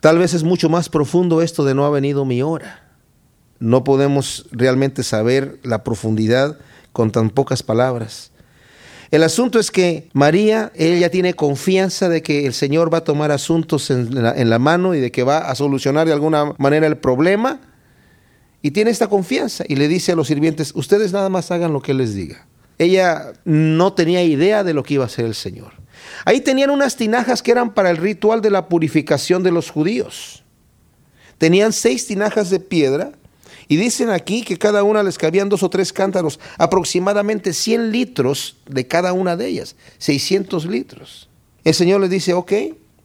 Tal 0.00 0.18
vez 0.18 0.34
es 0.34 0.44
mucho 0.44 0.68
más 0.68 0.88
profundo 0.88 1.42
esto 1.42 1.64
de 1.64 1.74
no 1.74 1.84
ha 1.84 1.90
venido 1.90 2.24
mi 2.24 2.42
hora. 2.42 2.84
No 3.58 3.82
podemos 3.82 4.46
realmente 4.52 5.02
saber 5.02 5.58
la 5.64 5.82
profundidad 5.82 6.58
con 6.92 7.10
tan 7.10 7.30
pocas 7.30 7.64
palabras. 7.64 8.30
El 9.10 9.22
asunto 9.22 9.58
es 9.58 9.70
que 9.70 10.08
María, 10.12 10.70
ella 10.74 11.10
tiene 11.10 11.32
confianza 11.32 12.08
de 12.08 12.22
que 12.22 12.46
el 12.46 12.52
Señor 12.52 12.92
va 12.92 12.98
a 12.98 13.04
tomar 13.04 13.32
asuntos 13.32 13.90
en 13.90 14.50
la, 14.50 14.58
mano 14.58 14.94
y 14.94 15.00
de 15.00 15.10
que 15.10 15.22
va 15.22 15.38
a 15.38 15.54
solucionar 15.54 16.06
de 16.06 16.12
alguna 16.12 16.52
manera 16.58 16.86
el 16.86 16.98
problema. 16.98 17.60
Y 18.60 18.72
tiene 18.72 18.90
esta 18.90 19.06
confianza 19.06 19.64
y 19.66 19.76
le 19.76 19.88
dice 19.88 20.12
a 20.12 20.16
los 20.16 20.26
sirvientes, 20.26 20.72
ustedes 20.74 21.12
nada 21.12 21.30
más 21.30 21.50
hagan 21.50 21.72
lo 21.72 21.80
que 21.80 21.94
les 21.94 22.14
diga. 22.14 22.46
Ella 22.76 23.32
no 23.44 23.94
tenía 23.94 24.22
idea 24.22 24.62
de 24.62 24.74
lo 24.74 24.82
que 24.82 24.94
iba 24.94 25.04
a 25.04 25.06
hacer 25.06 25.24
el 25.24 25.34
Señor. 25.34 25.72
Ahí 26.24 26.40
tenían 26.40 26.70
unas 26.70 26.96
tinajas 26.96 27.42
que 27.42 27.50
eran 27.50 27.72
para 27.72 27.90
el 27.90 27.96
ritual 27.96 28.42
de 28.42 28.50
la 28.50 28.68
purificación 28.68 29.42
de 29.42 29.52
los 29.52 29.70
judíos. 29.70 30.44
Tenían 31.38 31.72
seis 31.72 32.06
tinajas 32.06 32.50
de 32.50 32.60
piedra 32.60 33.12
y 33.68 33.76
dicen 33.76 34.08
aquí 34.08 34.42
que 34.42 34.56
cada 34.56 34.82
una 34.82 35.02
les 35.02 35.18
cabían 35.18 35.50
dos 35.50 35.62
o 35.62 35.68
tres 35.68 35.92
cántaros, 35.92 36.40
aproximadamente 36.56 37.52
100 37.52 37.92
litros 37.92 38.56
de 38.66 38.86
cada 38.86 39.12
una 39.12 39.36
de 39.36 39.46
ellas, 39.46 39.76
600 39.98 40.64
litros. 40.64 41.28
El 41.64 41.74
Señor 41.74 42.00
les 42.00 42.10
dice, 42.10 42.32
ok, 42.32 42.52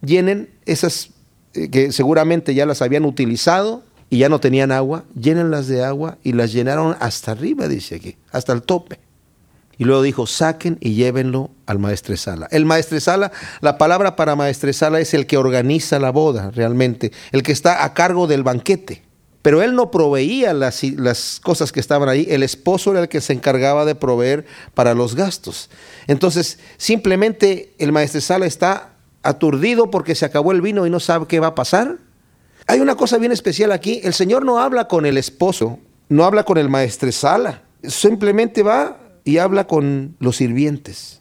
llenen 0.01 0.49
esas 0.65 1.09
eh, 1.53 1.69
que 1.69 1.91
seguramente 1.91 2.55
ya 2.55 2.65
las 2.65 2.81
habían 2.81 3.03
utilizado 3.03 3.83
y 4.09 4.19
ya 4.19 4.29
no 4.29 4.39
tenían 4.39 4.71
agua, 4.71 5.03
llénenlas 5.19 5.67
de 5.67 5.83
agua 5.83 6.17
y 6.23 6.31
las 6.31 6.53
llenaron 6.53 6.95
hasta 6.99 7.31
arriba, 7.31 7.67
dice 7.67 7.95
aquí, 7.95 8.15
hasta 8.31 8.53
el 8.53 8.61
tope. 8.61 8.99
Y 9.77 9.85
luego 9.85 10.01
dijo, 10.01 10.27
saquen 10.27 10.77
y 10.79 10.93
llévenlo 10.93 11.49
al 11.65 11.79
maestresala. 11.79 12.47
El 12.51 12.65
maestresala, 12.65 13.31
la 13.59 13.77
palabra 13.77 14.15
para 14.15 14.35
maestresala 14.35 14.99
es 14.99 15.13
el 15.13 15.25
que 15.25 15.35
organiza 15.35 15.99
la 15.99 16.11
boda 16.11 16.51
realmente, 16.51 17.11
el 17.31 17.43
que 17.43 17.51
está 17.51 17.83
a 17.83 17.93
cargo 17.93 18.27
del 18.27 18.43
banquete. 18.43 19.03
Pero 19.43 19.61
él 19.61 19.75
no 19.75 19.91
proveía 19.91 20.53
las, 20.53 21.41
cosas 21.43 21.73
que 21.73 21.81
estaban 21.81 22.07
ahí, 22.07 22.25
el 22.29 22.43
esposo 22.43 22.91
era 22.91 23.01
el 23.01 23.09
que 23.09 23.19
se 23.19 23.33
encargaba 23.33 23.83
de 23.83 23.93
proveer 23.93 24.45
para 24.73 24.93
los 24.93 25.15
gastos. 25.15 25.69
Entonces, 26.07 26.59
simplemente 26.77 27.73
el 27.77 27.91
maestresala 27.91 28.45
está 28.45 28.93
aturdido 29.21 29.91
porque 29.91 30.15
se 30.15 30.23
acabó 30.23 30.53
el 30.53 30.61
vino 30.61 30.87
y 30.87 30.89
no 30.89 31.01
sabe 31.01 31.27
qué 31.27 31.41
va 31.41 31.47
a 31.47 31.55
pasar. 31.55 31.97
Hay 32.67 32.79
una 32.79 32.95
cosa 32.95 33.17
bien 33.17 33.33
especial 33.33 33.73
aquí, 33.73 33.99
el 34.05 34.13
Señor 34.13 34.45
no 34.45 34.59
habla 34.59 34.87
con 34.87 35.05
el 35.05 35.17
esposo, 35.17 35.77
no 36.07 36.23
habla 36.23 36.45
con 36.45 36.57
el 36.57 36.69
maestresala, 36.69 37.63
simplemente 37.83 38.63
va 38.63 38.97
y 39.25 39.39
habla 39.39 39.67
con 39.67 40.15
los 40.19 40.37
sirvientes. 40.37 41.19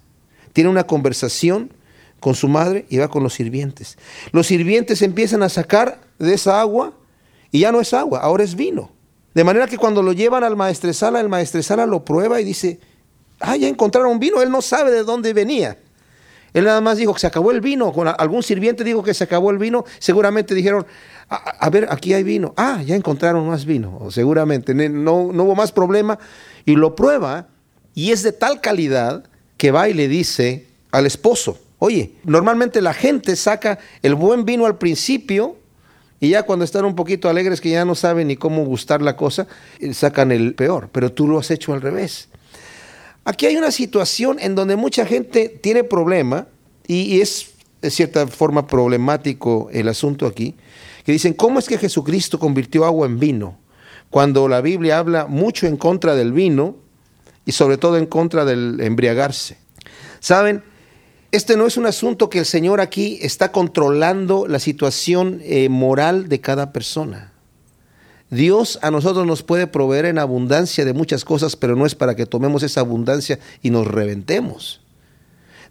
Tiene 0.52 0.71
una 0.71 0.85
conversación 0.85 1.73
con 2.21 2.37
su 2.37 2.47
madre 2.47 2.87
y 2.88 2.99
va 2.99 3.09
con 3.09 3.25
los 3.25 3.35
sirvientes. 3.35 3.99
Los 4.31 4.47
sirvientes 4.47 5.02
empiezan 5.02 5.43
a 5.43 5.49
sacar 5.49 6.00
de 6.21 6.35
esa 6.35 6.61
agua 6.61 6.95
y 7.53 7.61
ya 7.61 7.71
no 7.71 7.81
es 7.81 7.95
agua, 7.95 8.21
ahora 8.21 8.43
es 8.43 8.57
vino. 8.57 8.91
De 9.35 9.45
manera 9.45 9.67
que 9.67 9.79
cuando 9.79 10.03
lo 10.03 10.13
llevan 10.13 10.43
al 10.43 10.57
maestresala, 10.57 11.21
el 11.21 11.29
maestresala 11.29 11.87
lo 11.87 12.05
prueba 12.05 12.41
y 12.41 12.45
dice, 12.45 12.81
ah, 13.41 13.57
ya 13.57 13.69
encontraron 13.69 14.19
vino, 14.19 14.43
él 14.43 14.51
no 14.51 14.63
sabe 14.63 14.91
de 14.91 15.05
dónde 15.05 15.33
venía. 15.33 15.79
Él 16.55 16.65
nada 16.65 16.81
más 16.81 16.99
dijo 16.99 17.15
que 17.15 17.21
se 17.21 17.27
acabó 17.27 17.51
el 17.51 17.61
vino, 17.61 17.93
con 17.93 18.09
algún 18.09 18.43
sirviente 18.43 18.85
dijo 18.85 19.03
que 19.03 19.15
se 19.15 19.25
acabó 19.25 19.51
el 19.51 19.59
vino, 19.59 19.85
seguramente 19.99 20.55
dijeron, 20.55 20.87
a, 21.29 21.71
ver, 21.71 21.89
aquí 21.91 22.13
hay 22.13 22.25
vino, 22.25 22.53
ah, 22.57 22.83
ya 22.85 22.95
encontraron 22.95 23.47
más 23.49 23.65
vino, 23.65 24.11
seguramente, 24.11 24.75
no, 24.75 25.33
no 25.33 25.45
hubo 25.45 25.55
más 25.55 25.73
problema, 25.73 26.19
y 26.67 26.75
lo 26.75 26.95
prueba 26.95 27.49
y 27.95 28.13
es 28.13 28.23
de 28.23 28.33
tal 28.33 28.61
calidad 28.61 29.25
que 29.57 29.71
va 29.71 29.89
y 29.89 29.95
le 29.95 30.09
dice 30.09 30.67
al 30.91 31.07
esposo, 31.07 31.59
oye, 31.79 32.13
normalmente 32.25 32.83
la 32.83 32.93
gente 32.93 33.35
saca 33.37 33.79
el 34.03 34.15
buen 34.15 34.45
vino 34.45 34.67
al 34.67 34.77
principio 34.77 35.57
y 36.23 36.29
ya 36.29 36.45
cuando 36.45 36.64
están 36.64 36.85
un 36.85 36.95
poquito 36.95 37.29
alegres 37.29 37.61
que 37.61 37.71
ya 37.71 37.85
no 37.85 37.97
saben 37.97 38.29
ni 38.29 38.37
cómo 38.37 38.64
gustar 38.64 39.02
la 39.02 39.17
cosa, 39.17 39.49
eh, 39.81 39.93
sacan 39.93 40.31
el 40.31 40.55
peor, 40.55 40.88
pero 40.93 41.11
tú 41.11 41.26
lo 41.26 41.37
has 41.37 41.50
hecho 41.50 41.75
al 41.75 41.83
revés. 41.83 42.29
Aquí 43.25 43.47
hay 43.47 43.57
una 43.57 43.73
situación 43.73 44.38
en 44.38 44.55
donde 44.55 44.76
mucha 44.76 45.05
gente 45.05 45.49
tiene 45.49 45.83
problema 45.83 46.47
y, 46.87 47.21
es 47.21 47.55
de 47.81 47.91
cierta 47.91 48.29
forma 48.29 48.69
problemático 48.69 49.69
el 49.73 49.88
asunto 49.88 50.29
aquí, 50.29 50.55
que 51.05 51.11
dicen, 51.11 51.35
¿cómo 51.35 51.59
es 51.59 51.67
que 51.67 51.76
Jesucristo 51.76 52.38
convirtió 52.38 52.85
agua 52.85 53.09
en 53.09 53.19
vino? 53.19 53.59
Cuando 54.09 54.47
la 54.47 54.61
Biblia 54.61 54.99
habla 54.99 55.26
mucho 55.26 55.67
en 55.67 55.76
contra 55.76 56.14
del 56.14 56.33
vino, 56.33 56.76
y 57.45 57.50
sobre 57.50 57.79
todo 57.79 57.97
en 57.97 58.07
contra 58.07 58.45
del 58.45 58.81
embriagarse. 58.81 59.57
Saben, 60.21 60.62
este 61.33 61.57
no 61.57 61.67
es 61.67 61.79
un 61.79 61.87
asunto 61.87 62.29
que 62.29 62.39
el 62.39 62.45
Señor 62.45 62.81
aquí 62.81 63.19
está 63.23 63.53
controlando 63.53 64.47
la 64.47 64.59
situación 64.59 65.41
eh, 65.43 65.71
moral 65.71 66.29
de 66.29 66.41
cada 66.43 66.73
persona. 66.73 67.33
Dios 68.31 68.79
a 68.83 68.91
nosotros 68.91 69.27
nos 69.27 69.43
puede 69.43 69.67
proveer 69.67 70.05
en 70.05 70.19
abundancia 70.19 70.85
de 70.85 70.93
muchas 70.93 71.25
cosas, 71.25 71.57
pero 71.57 71.75
no 71.75 71.87
es 71.87 71.95
para 71.95 72.15
que 72.15 72.27
tomemos 72.27 72.62
esa 72.62 72.81
abundancia 72.81 73.39
y 73.62 73.71
nos 73.71 73.87
reventemos. 73.87 74.83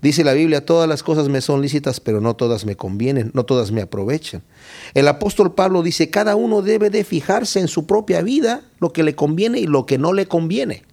Dice 0.02 0.24
la 0.24 0.34
Biblia, 0.34 0.66
todas 0.66 0.90
las 0.90 1.04
cosas 1.04 1.30
me 1.30 1.42
son 1.42 1.62
lícitas, 1.62 2.00
pero 2.00 2.22
no 2.22 2.36
todas 2.36 2.66
me 2.66 2.76
convienen, 2.76 3.30
no 3.36 3.46
todas 3.46 3.72
me 3.72 3.82
aprovechan. 3.82 4.42
El 4.96 5.08
apóstol 5.08 5.54
Pablo 5.54 5.84
dice, 5.84 6.10
cada 6.10 6.36
uno 6.36 6.64
debe 6.64 6.90
de 6.90 7.04
fijarse 7.04 7.60
en 7.60 7.68
su 7.68 7.86
propia 7.86 8.24
vida 8.24 8.64
lo 8.80 8.94
que 8.94 9.04
le 9.04 9.14
conviene 9.14 9.60
y 9.60 9.68
lo 9.68 9.86
que 9.86 10.00
no 10.00 10.12
le 10.12 10.26
conviene. 10.26 10.86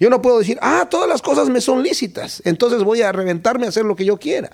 Yo 0.00 0.10
no 0.10 0.20
puedo 0.20 0.38
decir, 0.38 0.58
ah, 0.60 0.88
todas 0.90 1.08
las 1.08 1.22
cosas 1.22 1.48
me 1.48 1.60
son 1.60 1.82
lícitas, 1.82 2.42
entonces 2.44 2.82
voy 2.82 3.02
a 3.02 3.12
reventarme 3.12 3.66
a 3.66 3.68
hacer 3.68 3.84
lo 3.84 3.96
que 3.96 4.04
yo 4.04 4.18
quiera. 4.18 4.50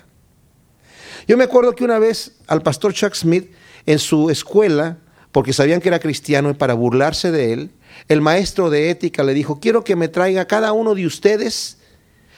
Yo 1.27 1.37
me 1.37 1.43
acuerdo 1.43 1.73
que 1.73 1.83
una 1.83 1.99
vez 1.99 2.33
al 2.47 2.61
pastor 2.61 2.93
Chuck 2.93 3.13
Smith 3.15 3.51
en 3.85 3.99
su 3.99 4.29
escuela, 4.29 4.97
porque 5.31 5.53
sabían 5.53 5.81
que 5.81 5.89
era 5.89 5.99
cristiano 5.99 6.49
y 6.49 6.53
para 6.53 6.73
burlarse 6.73 7.31
de 7.31 7.53
él, 7.53 7.71
el 8.07 8.21
maestro 8.21 8.69
de 8.69 8.89
ética 8.89 9.23
le 9.23 9.33
dijo, 9.33 9.59
quiero 9.59 9.83
que 9.83 9.95
me 9.95 10.07
traiga 10.07 10.45
cada 10.45 10.73
uno 10.73 10.95
de 10.95 11.05
ustedes 11.05 11.77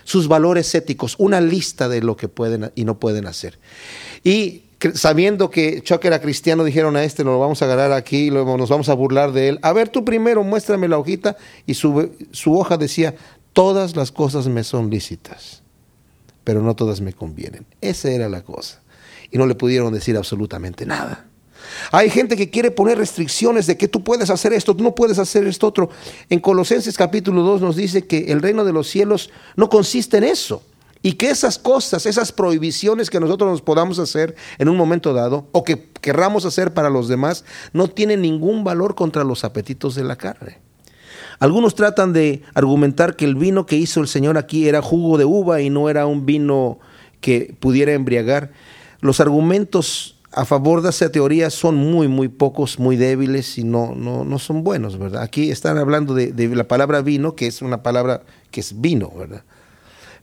sus 0.03 0.27
valores 0.27 0.73
éticos, 0.75 1.15
una 1.17 1.41
lista 1.41 1.87
de 1.87 2.01
lo 2.01 2.17
que 2.17 2.27
pueden 2.27 2.71
y 2.75 2.85
no 2.85 2.99
pueden 2.99 3.25
hacer. 3.25 3.59
Y 4.23 4.63
sabiendo 4.93 5.49
que 5.49 5.81
Chuck 5.81 6.03
era 6.05 6.21
cristiano, 6.21 6.63
dijeron 6.63 6.95
a 6.95 7.03
este, 7.03 7.23
lo 7.23 7.39
vamos 7.39 7.61
a 7.61 7.65
agarrar 7.65 7.91
aquí, 7.91 8.29
luego 8.29 8.57
nos 8.57 8.69
vamos 8.69 8.89
a 8.89 8.93
burlar 8.93 9.31
de 9.31 9.49
él. 9.49 9.59
A 9.61 9.73
ver, 9.73 9.89
tú 9.89 10.03
primero 10.03 10.43
muéstrame 10.43 10.87
la 10.87 10.97
hojita. 10.97 11.37
Y 11.65 11.75
su, 11.75 12.11
su 12.31 12.57
hoja 12.57 12.77
decía, 12.77 13.15
todas 13.53 13.95
las 13.95 14.11
cosas 14.11 14.47
me 14.47 14.63
son 14.63 14.89
lícitas, 14.89 15.63
pero 16.43 16.61
no 16.61 16.75
todas 16.75 17.01
me 17.01 17.13
convienen. 17.13 17.65
Esa 17.81 18.11
era 18.11 18.29
la 18.29 18.43
cosa. 18.43 18.81
Y 19.31 19.37
no 19.37 19.47
le 19.47 19.55
pudieron 19.55 19.93
decir 19.93 20.17
absolutamente 20.17 20.85
nada. 20.85 21.27
Hay 21.91 22.09
gente 22.09 22.35
que 22.35 22.49
quiere 22.49 22.71
poner 22.71 22.97
restricciones 22.97 23.67
de 23.67 23.77
que 23.77 23.87
tú 23.87 24.03
puedes 24.03 24.29
hacer 24.29 24.53
esto, 24.53 24.75
tú 24.75 24.83
no 24.83 24.95
puedes 24.95 25.19
hacer 25.19 25.47
esto 25.47 25.67
otro. 25.67 25.89
En 26.29 26.39
Colosenses 26.39 26.97
capítulo 26.97 27.41
2 27.43 27.61
nos 27.61 27.75
dice 27.75 28.05
que 28.05 28.31
el 28.31 28.41
reino 28.41 28.65
de 28.65 28.73
los 28.73 28.89
cielos 28.89 29.29
no 29.55 29.69
consiste 29.69 30.17
en 30.17 30.25
eso. 30.25 30.63
Y 31.05 31.13
que 31.13 31.29
esas 31.29 31.59
cosas, 31.59 32.05
esas 32.05 32.31
prohibiciones 32.31 33.09
que 33.09 33.19
nosotros 33.19 33.51
nos 33.51 33.61
podamos 33.61 33.99
hacer 33.99 34.35
en 34.57 34.69
un 34.69 34.77
momento 34.77 35.13
dado 35.13 35.47
o 35.51 35.65
que 35.65 35.89
querramos 35.99 36.45
hacer 36.45 36.73
para 36.73 36.89
los 36.89 37.09
demás, 37.09 37.43
no 37.73 37.89
tienen 37.89 38.21
ningún 38.21 38.63
valor 38.63 38.95
contra 38.95 39.25
los 39.25 39.43
apetitos 39.43 39.95
de 39.95 40.05
la 40.05 40.15
carne. 40.15 40.59
Algunos 41.39 41.75
tratan 41.75 42.13
de 42.13 42.41
argumentar 42.53 43.17
que 43.17 43.25
el 43.25 43.35
vino 43.35 43.65
que 43.65 43.75
hizo 43.75 43.99
el 43.99 44.07
Señor 44.07 44.37
aquí 44.37 44.69
era 44.69 44.81
jugo 44.81 45.17
de 45.17 45.25
uva 45.25 45.59
y 45.59 45.69
no 45.69 45.89
era 45.89 46.05
un 46.05 46.25
vino 46.25 46.79
que 47.19 47.53
pudiera 47.59 47.91
embriagar. 47.91 48.51
Los 49.01 49.19
argumentos 49.19 50.15
a 50.31 50.45
favor 50.45 50.81
de 50.81 50.89
esa 50.89 51.11
teoría 51.11 51.49
son 51.49 51.75
muy, 51.75 52.07
muy 52.07 52.29
pocos, 52.29 52.79
muy 52.79 52.95
débiles 52.95 53.57
y 53.57 53.65
no, 53.65 53.93
no, 53.93 54.23
no 54.23 54.39
son 54.39 54.63
buenos, 54.63 54.97
¿verdad? 54.97 55.21
Aquí 55.21 55.51
están 55.51 55.77
hablando 55.77 56.13
de, 56.13 56.31
de 56.31 56.47
la 56.55 56.67
palabra 56.69 57.01
vino, 57.01 57.35
que 57.35 57.47
es 57.47 57.61
una 57.61 57.83
palabra 57.83 58.23
que 58.51 58.61
es 58.61 58.79
vino, 58.79 59.11
¿verdad? 59.15 59.43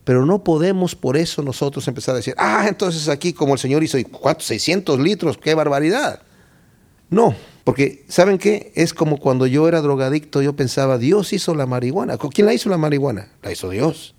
Pero 0.04 0.25
no 0.25 0.42
podemos 0.42 0.95
por 0.95 1.16
eso 1.16 1.42
nosotros 1.42 1.87
empezar 1.88 2.14
a 2.14 2.16
decir, 2.16 2.35
ah, 2.38 2.66
entonces 2.69 3.09
aquí 3.09 3.33
como 3.33 3.54
el 3.54 3.59
Señor 3.59 3.83
hizo, 3.85 3.99
¿cuántos? 4.11 4.47
600 4.47 4.99
litros, 4.99 5.38
qué 5.38 5.54
barbaridad. 5.54 6.23
No, 7.11 7.35
porque 7.64 8.04
¿saben 8.09 8.38
qué? 8.38 8.73
Es 8.75 8.95
como 8.95 9.19
cuando 9.19 9.47
yo 9.47 9.69
era 9.69 9.80
drogadicto, 9.80 10.42
yo 10.42 10.54
pensaba, 10.54 10.97
Dios 10.97 11.33
hizo 11.33 11.54
la 11.54 11.66
marihuana. 11.66 12.16
¿Quién 12.16 12.47
la 12.47 12.54
hizo 12.54 12.71
la 12.71 12.78
marihuana? 12.78 13.28
La 13.42 13.52
hizo 13.52 13.69
Dios. 13.69 14.14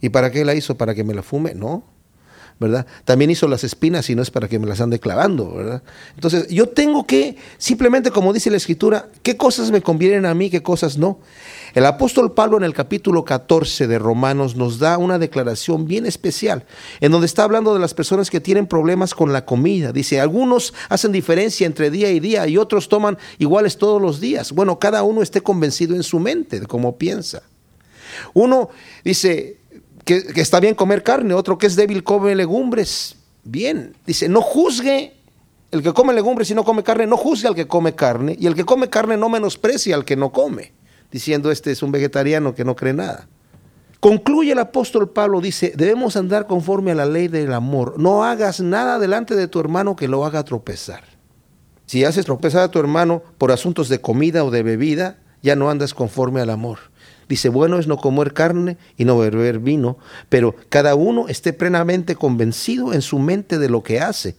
¿Y 0.00 0.10
para 0.10 0.30
qué 0.30 0.44
la 0.44 0.54
hizo? 0.54 0.76
¿Para 0.76 0.94
que 0.94 1.04
me 1.04 1.14
la 1.14 1.22
fume? 1.22 1.54
No. 1.54 1.84
¿Verdad? 2.60 2.86
También 3.04 3.30
hizo 3.30 3.48
las 3.48 3.64
espinas 3.64 4.08
y 4.10 4.14
no 4.14 4.22
es 4.22 4.30
para 4.30 4.48
que 4.48 4.58
me 4.58 4.66
las 4.66 4.80
ande 4.80 5.00
clavando, 5.00 5.54
¿verdad? 5.54 5.82
Entonces, 6.14 6.48
yo 6.48 6.68
tengo 6.68 7.06
que, 7.06 7.36
simplemente 7.58 8.10
como 8.10 8.32
dice 8.32 8.50
la 8.50 8.56
Escritura, 8.56 9.08
qué 9.22 9.36
cosas 9.36 9.70
me 9.70 9.82
convienen 9.82 10.24
a 10.26 10.34
mí, 10.34 10.50
qué 10.50 10.62
cosas 10.62 10.96
no. 10.96 11.18
El 11.74 11.86
apóstol 11.86 12.32
Pablo 12.32 12.56
en 12.56 12.62
el 12.62 12.72
capítulo 12.72 13.24
14 13.24 13.88
de 13.88 13.98
Romanos 13.98 14.54
nos 14.54 14.78
da 14.78 14.96
una 14.96 15.18
declaración 15.18 15.86
bien 15.86 16.06
especial, 16.06 16.64
en 17.00 17.10
donde 17.10 17.26
está 17.26 17.42
hablando 17.42 17.74
de 17.74 17.80
las 17.80 17.94
personas 17.94 18.30
que 18.30 18.40
tienen 18.40 18.68
problemas 18.68 19.12
con 19.12 19.32
la 19.32 19.44
comida. 19.44 19.92
Dice, 19.92 20.20
algunos 20.20 20.72
hacen 20.88 21.10
diferencia 21.10 21.66
entre 21.66 21.90
día 21.90 22.12
y 22.12 22.20
día 22.20 22.46
y 22.46 22.58
otros 22.58 22.88
toman 22.88 23.18
iguales 23.38 23.76
todos 23.76 24.00
los 24.00 24.20
días. 24.20 24.52
Bueno, 24.52 24.78
cada 24.78 25.02
uno 25.02 25.20
esté 25.20 25.40
convencido 25.40 25.96
en 25.96 26.04
su 26.04 26.20
mente 26.20 26.60
de 26.60 26.66
cómo 26.66 26.96
piensa. 26.96 27.42
Uno 28.32 28.70
dice, 29.02 29.58
que, 30.04 30.40
está 30.40 30.60
bien 30.60 30.74
comer 30.74 31.02
carne, 31.02 31.34
otro 31.34 31.58
que 31.58 31.66
es 31.66 31.76
débil 31.76 32.04
come 32.04 32.34
legumbres. 32.34 33.16
Bien, 33.42 33.94
dice, 34.06 34.28
no 34.28 34.40
juzgue 34.40 35.14
el 35.70 35.82
que 35.82 35.92
come 35.92 36.14
legumbres 36.14 36.50
y 36.50 36.54
no 36.54 36.64
come 36.64 36.82
carne, 36.82 37.06
no 37.06 37.16
juzgue 37.16 37.48
al 37.48 37.54
que 37.54 37.66
come 37.66 37.94
carne, 37.94 38.36
y 38.38 38.46
el 38.46 38.54
que 38.54 38.64
come 38.64 38.88
carne 38.88 39.16
no 39.16 39.28
menosprecia 39.28 39.94
al 39.94 40.04
que 40.04 40.16
no 40.16 40.30
come, 40.30 40.72
diciendo 41.10 41.50
este 41.50 41.72
es 41.72 41.82
un 41.82 41.92
vegetariano 41.92 42.54
que 42.54 42.64
no 42.64 42.76
cree 42.76 42.92
nada. 42.92 43.28
Concluye 44.00 44.52
el 44.52 44.58
apóstol 44.58 45.10
Pablo, 45.10 45.40
dice, 45.40 45.72
debemos 45.74 46.16
andar 46.16 46.46
conforme 46.46 46.92
a 46.92 46.94
la 46.94 47.06
ley 47.06 47.28
del 47.28 47.54
amor. 47.54 47.94
No 47.98 48.22
hagas 48.22 48.60
nada 48.60 48.98
delante 48.98 49.34
de 49.34 49.48
tu 49.48 49.58
hermano 49.60 49.96
que 49.96 50.08
lo 50.08 50.26
haga 50.26 50.44
tropezar. 50.44 51.04
Si 51.86 52.04
haces 52.04 52.26
tropezar 52.26 52.62
a 52.62 52.70
tu 52.70 52.78
hermano 52.78 53.22
por 53.38 53.50
asuntos 53.50 53.88
de 53.88 54.00
comida 54.00 54.44
o 54.44 54.50
de 54.50 54.62
bebida, 54.62 55.18
ya 55.42 55.56
no 55.56 55.70
andas 55.70 55.94
conforme 55.94 56.40
al 56.40 56.50
amor. 56.50 56.78
Dice, 57.28 57.48
bueno 57.48 57.78
es 57.78 57.86
no 57.86 57.96
comer 57.96 58.32
carne 58.32 58.76
y 58.96 59.04
no 59.04 59.18
beber 59.18 59.58
vino, 59.58 59.98
pero 60.28 60.54
cada 60.68 60.94
uno 60.94 61.28
esté 61.28 61.52
plenamente 61.52 62.16
convencido 62.16 62.92
en 62.92 63.02
su 63.02 63.18
mente 63.18 63.58
de 63.58 63.68
lo 63.68 63.82
que 63.82 64.00
hace. 64.00 64.36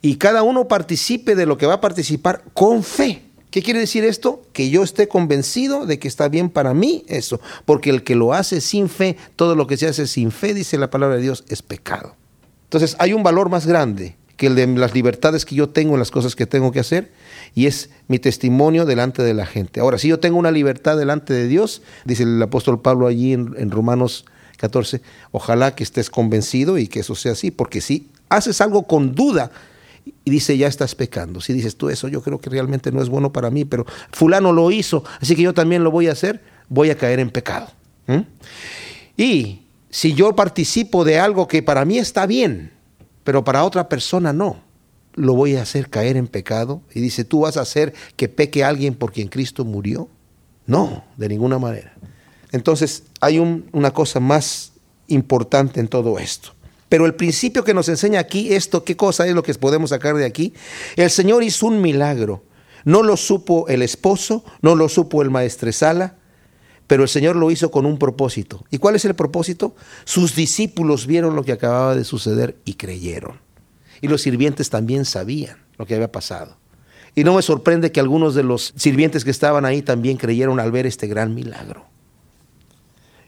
Y 0.00 0.16
cada 0.16 0.42
uno 0.42 0.68
participe 0.68 1.34
de 1.34 1.46
lo 1.46 1.58
que 1.58 1.66
va 1.66 1.74
a 1.74 1.80
participar 1.80 2.42
con 2.54 2.82
fe. 2.82 3.22
¿Qué 3.50 3.62
quiere 3.62 3.80
decir 3.80 4.04
esto? 4.04 4.42
Que 4.52 4.70
yo 4.70 4.82
esté 4.82 5.08
convencido 5.08 5.84
de 5.84 5.98
que 5.98 6.08
está 6.08 6.28
bien 6.28 6.48
para 6.48 6.72
mí 6.72 7.04
eso. 7.06 7.40
Porque 7.66 7.90
el 7.90 8.02
que 8.02 8.16
lo 8.16 8.32
hace 8.32 8.60
sin 8.60 8.88
fe, 8.88 9.16
todo 9.36 9.54
lo 9.54 9.66
que 9.66 9.76
se 9.76 9.86
hace 9.86 10.06
sin 10.06 10.32
fe, 10.32 10.54
dice 10.54 10.78
la 10.78 10.90
palabra 10.90 11.16
de 11.16 11.22
Dios, 11.22 11.44
es 11.48 11.62
pecado. 11.62 12.16
Entonces 12.64 12.96
hay 12.98 13.12
un 13.12 13.22
valor 13.22 13.50
más 13.50 13.66
grande 13.66 14.16
que 14.36 14.46
el 14.46 14.54
de 14.54 14.66
las 14.66 14.94
libertades 14.94 15.44
que 15.44 15.54
yo 15.54 15.68
tengo 15.68 15.94
en 15.94 15.98
las 15.98 16.10
cosas 16.10 16.34
que 16.34 16.46
tengo 16.46 16.72
que 16.72 16.80
hacer 16.80 17.12
y 17.54 17.66
es 17.66 17.90
mi 18.08 18.18
testimonio 18.18 18.84
delante 18.84 19.22
de 19.22 19.34
la 19.34 19.46
gente. 19.46 19.80
Ahora, 19.80 19.98
si 19.98 20.08
yo 20.08 20.20
tengo 20.20 20.38
una 20.38 20.50
libertad 20.50 20.96
delante 20.96 21.32
de 21.34 21.48
Dios, 21.48 21.82
dice 22.04 22.24
el 22.24 22.42
apóstol 22.42 22.80
Pablo 22.80 23.06
allí 23.06 23.32
en, 23.32 23.54
en 23.56 23.70
Romanos 23.70 24.24
14, 24.58 25.00
ojalá 25.32 25.74
que 25.74 25.84
estés 25.84 26.10
convencido 26.10 26.78
y 26.78 26.86
que 26.88 27.00
eso 27.00 27.14
sea 27.14 27.32
así, 27.32 27.50
porque 27.50 27.80
si 27.80 28.08
haces 28.28 28.60
algo 28.60 28.86
con 28.86 29.14
duda, 29.14 29.50
y 30.24 30.30
dice, 30.30 30.56
ya 30.56 30.66
estás 30.66 30.94
pecando. 30.94 31.40
Si 31.40 31.52
dices 31.52 31.76
tú 31.76 31.88
eso, 31.88 32.08
yo 32.08 32.22
creo 32.22 32.40
que 32.40 32.50
realmente 32.50 32.92
no 32.92 33.02
es 33.02 33.08
bueno 33.08 33.32
para 33.32 33.50
mí, 33.50 33.64
pero 33.64 33.86
fulano 34.10 34.52
lo 34.52 34.70
hizo, 34.70 35.04
así 35.20 35.34
que 35.36 35.42
yo 35.42 35.54
también 35.54 35.84
lo 35.84 35.90
voy 35.90 36.08
a 36.08 36.12
hacer, 36.12 36.42
voy 36.68 36.90
a 36.90 36.96
caer 36.96 37.20
en 37.20 37.30
pecado. 37.30 37.68
Y 39.16 39.62
si 39.90 40.14
yo 40.14 40.34
participo 40.34 41.04
de 41.04 41.18
algo 41.18 41.46
que 41.46 41.62
para 41.62 41.84
mí 41.84 41.98
está 41.98 42.26
bien, 42.26 42.72
pero 43.24 43.44
para 43.44 43.64
otra 43.64 43.88
persona 43.88 44.32
no, 44.32 44.62
lo 45.14 45.34
voy 45.34 45.56
a 45.56 45.62
hacer 45.62 45.88
caer 45.88 46.16
en 46.16 46.26
pecado. 46.26 46.82
Y 46.94 47.00
dice, 47.00 47.24
¿tú 47.24 47.40
vas 47.40 47.56
a 47.56 47.62
hacer 47.62 47.94
que 48.16 48.28
peque 48.28 48.64
alguien 48.64 48.94
por 48.94 49.12
quien 49.12 49.28
Cristo 49.28 49.64
murió? 49.64 50.08
No, 50.66 51.04
de 51.16 51.28
ninguna 51.28 51.58
manera. 51.58 51.94
Entonces 52.52 53.04
hay 53.20 53.38
una 53.38 53.92
cosa 53.92 54.20
más 54.20 54.72
importante 55.08 55.80
en 55.80 55.88
todo 55.88 56.18
esto. 56.18 56.54
Pero 56.88 57.06
el 57.06 57.14
principio 57.14 57.64
que 57.64 57.74
nos 57.74 57.88
enseña 57.88 58.20
aquí 58.20 58.52
esto, 58.52 58.84
¿qué 58.84 58.96
cosa 58.96 59.26
es 59.26 59.34
lo 59.34 59.42
que 59.42 59.54
podemos 59.54 59.90
sacar 59.90 60.14
de 60.14 60.26
aquí? 60.26 60.52
El 60.96 61.10
Señor 61.10 61.42
hizo 61.42 61.66
un 61.66 61.80
milagro. 61.80 62.44
No 62.84 63.02
lo 63.02 63.16
supo 63.16 63.66
el 63.68 63.80
esposo, 63.80 64.44
no 64.60 64.74
lo 64.74 64.88
supo 64.88 65.22
el 65.22 65.30
maestresala, 65.30 66.16
pero 66.92 67.04
el 67.04 67.08
Señor 67.08 67.36
lo 67.36 67.50
hizo 67.50 67.70
con 67.70 67.86
un 67.86 67.98
propósito. 67.98 68.66
¿Y 68.70 68.76
cuál 68.76 68.96
es 68.96 69.06
el 69.06 69.14
propósito? 69.14 69.74
Sus 70.04 70.34
discípulos 70.36 71.06
vieron 71.06 71.34
lo 71.34 71.42
que 71.42 71.52
acababa 71.52 71.94
de 71.94 72.04
suceder 72.04 72.58
y 72.66 72.74
creyeron. 72.74 73.40
Y 74.02 74.08
los 74.08 74.20
sirvientes 74.20 74.68
también 74.68 75.06
sabían 75.06 75.56
lo 75.78 75.86
que 75.86 75.94
había 75.94 76.12
pasado. 76.12 76.58
Y 77.14 77.24
no 77.24 77.34
me 77.34 77.40
sorprende 77.40 77.92
que 77.92 78.00
algunos 78.00 78.34
de 78.34 78.42
los 78.42 78.74
sirvientes 78.76 79.24
que 79.24 79.30
estaban 79.30 79.64
ahí 79.64 79.80
también 79.80 80.18
creyeron 80.18 80.60
al 80.60 80.70
ver 80.70 80.84
este 80.84 81.06
gran 81.06 81.34
milagro. 81.34 81.86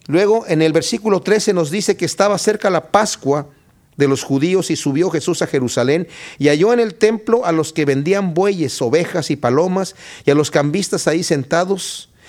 Luego 0.08 0.44
en 0.46 0.60
el 0.60 0.74
versículo 0.74 1.22
13 1.22 1.54
nos 1.54 1.70
dice 1.70 1.96
que 1.96 2.04
estaba 2.04 2.36
cerca 2.36 2.68
la 2.68 2.92
Pascua 2.92 3.48
de 3.96 4.08
los 4.08 4.24
judíos 4.24 4.70
y 4.70 4.76
subió 4.76 5.08
Jesús 5.08 5.40
a 5.40 5.46
Jerusalén 5.46 6.06
y 6.38 6.48
halló 6.48 6.74
en 6.74 6.80
el 6.80 6.96
templo 6.96 7.46
a 7.46 7.52
los 7.52 7.72
que 7.72 7.86
vendían 7.86 8.34
bueyes, 8.34 8.82
ovejas 8.82 9.30
y 9.30 9.36
palomas 9.36 9.96
y 10.26 10.30
a 10.32 10.34
los 10.34 10.50
cambistas 10.50 11.08
ahí 11.08 11.22
sentados. 11.22 12.10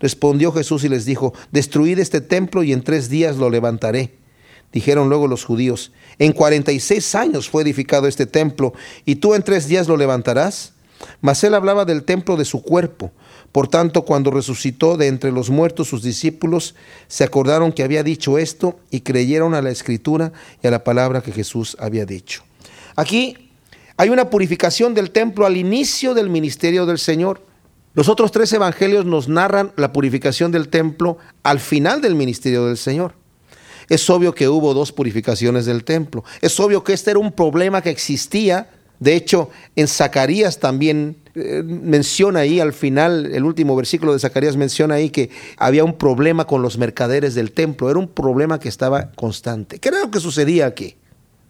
Respondió 0.00 0.52
Jesús 0.52 0.84
y 0.84 0.88
les 0.88 1.04
dijo, 1.04 1.32
destruid 1.52 1.98
este 1.98 2.20
templo 2.20 2.62
y 2.62 2.72
en 2.72 2.82
tres 2.82 3.08
días 3.08 3.36
lo 3.36 3.50
levantaré. 3.50 4.14
Dijeron 4.72 5.08
luego 5.08 5.28
los 5.28 5.44
judíos, 5.44 5.92
en 6.18 6.32
cuarenta 6.32 6.72
y 6.72 6.80
seis 6.80 7.14
años 7.14 7.48
fue 7.48 7.62
edificado 7.62 8.08
este 8.08 8.26
templo, 8.26 8.74
y 9.04 9.16
tú 9.16 9.34
en 9.34 9.42
tres 9.42 9.68
días 9.68 9.88
lo 9.88 9.96
levantarás. 9.96 10.72
Mas 11.20 11.44
él 11.44 11.54
hablaba 11.54 11.84
del 11.84 12.04
templo 12.04 12.36
de 12.36 12.44
su 12.44 12.62
cuerpo. 12.62 13.12
Por 13.52 13.68
tanto, 13.68 14.04
cuando 14.04 14.30
resucitó 14.30 14.96
de 14.96 15.06
entre 15.06 15.30
los 15.30 15.50
muertos 15.50 15.88
sus 15.88 16.02
discípulos, 16.02 16.74
se 17.06 17.24
acordaron 17.24 17.72
que 17.72 17.82
había 17.82 18.02
dicho 18.02 18.38
esto 18.38 18.78
y 18.90 19.00
creyeron 19.00 19.54
a 19.54 19.62
la 19.62 19.70
escritura 19.70 20.32
y 20.62 20.66
a 20.66 20.70
la 20.70 20.84
palabra 20.84 21.22
que 21.22 21.32
Jesús 21.32 21.76
había 21.80 22.04
dicho. 22.04 22.42
Aquí 22.96 23.50
hay 23.96 24.10
una 24.10 24.28
purificación 24.28 24.94
del 24.94 25.10
templo 25.10 25.46
al 25.46 25.56
inicio 25.56 26.12
del 26.12 26.28
ministerio 26.28 26.84
del 26.84 26.98
Señor. 26.98 27.45
Los 27.96 28.08
otros 28.08 28.30
tres 28.30 28.52
evangelios 28.52 29.04
nos 29.04 29.26
narran 29.28 29.72
la 29.74 29.92
purificación 29.92 30.52
del 30.52 30.68
templo 30.68 31.18
al 31.42 31.58
final 31.58 32.00
del 32.00 32.14
ministerio 32.14 32.66
del 32.66 32.76
Señor. 32.76 33.14
Es 33.88 34.08
obvio 34.10 34.34
que 34.34 34.48
hubo 34.48 34.72
dos 34.74 34.92
purificaciones 34.92 35.66
del 35.66 35.82
templo. 35.82 36.22
Es 36.40 36.60
obvio 36.60 36.84
que 36.84 36.92
este 36.92 37.10
era 37.10 37.18
un 37.18 37.32
problema 37.32 37.82
que 37.82 37.90
existía 37.90 38.68
de 38.98 39.14
hecho, 39.14 39.50
en 39.74 39.88
Zacarías 39.88 40.58
también 40.58 41.16
eh, 41.34 41.62
menciona 41.62 42.40
ahí 42.40 42.60
al 42.60 42.72
final, 42.72 43.26
el 43.34 43.44
último 43.44 43.76
versículo 43.76 44.14
de 44.14 44.18
Zacarías 44.18 44.56
menciona 44.56 44.94
ahí 44.94 45.10
que 45.10 45.30
había 45.58 45.84
un 45.84 45.98
problema 45.98 46.46
con 46.46 46.62
los 46.62 46.78
mercaderes 46.78 47.34
del 47.34 47.52
templo, 47.52 47.90
era 47.90 47.98
un 47.98 48.08
problema 48.08 48.58
que 48.58 48.68
estaba 48.68 49.12
constante. 49.12 49.78
¿Qué 49.78 49.90
era 49.90 50.00
lo 50.00 50.10
que 50.10 50.20
sucedía 50.20 50.66
aquí? 50.66 50.96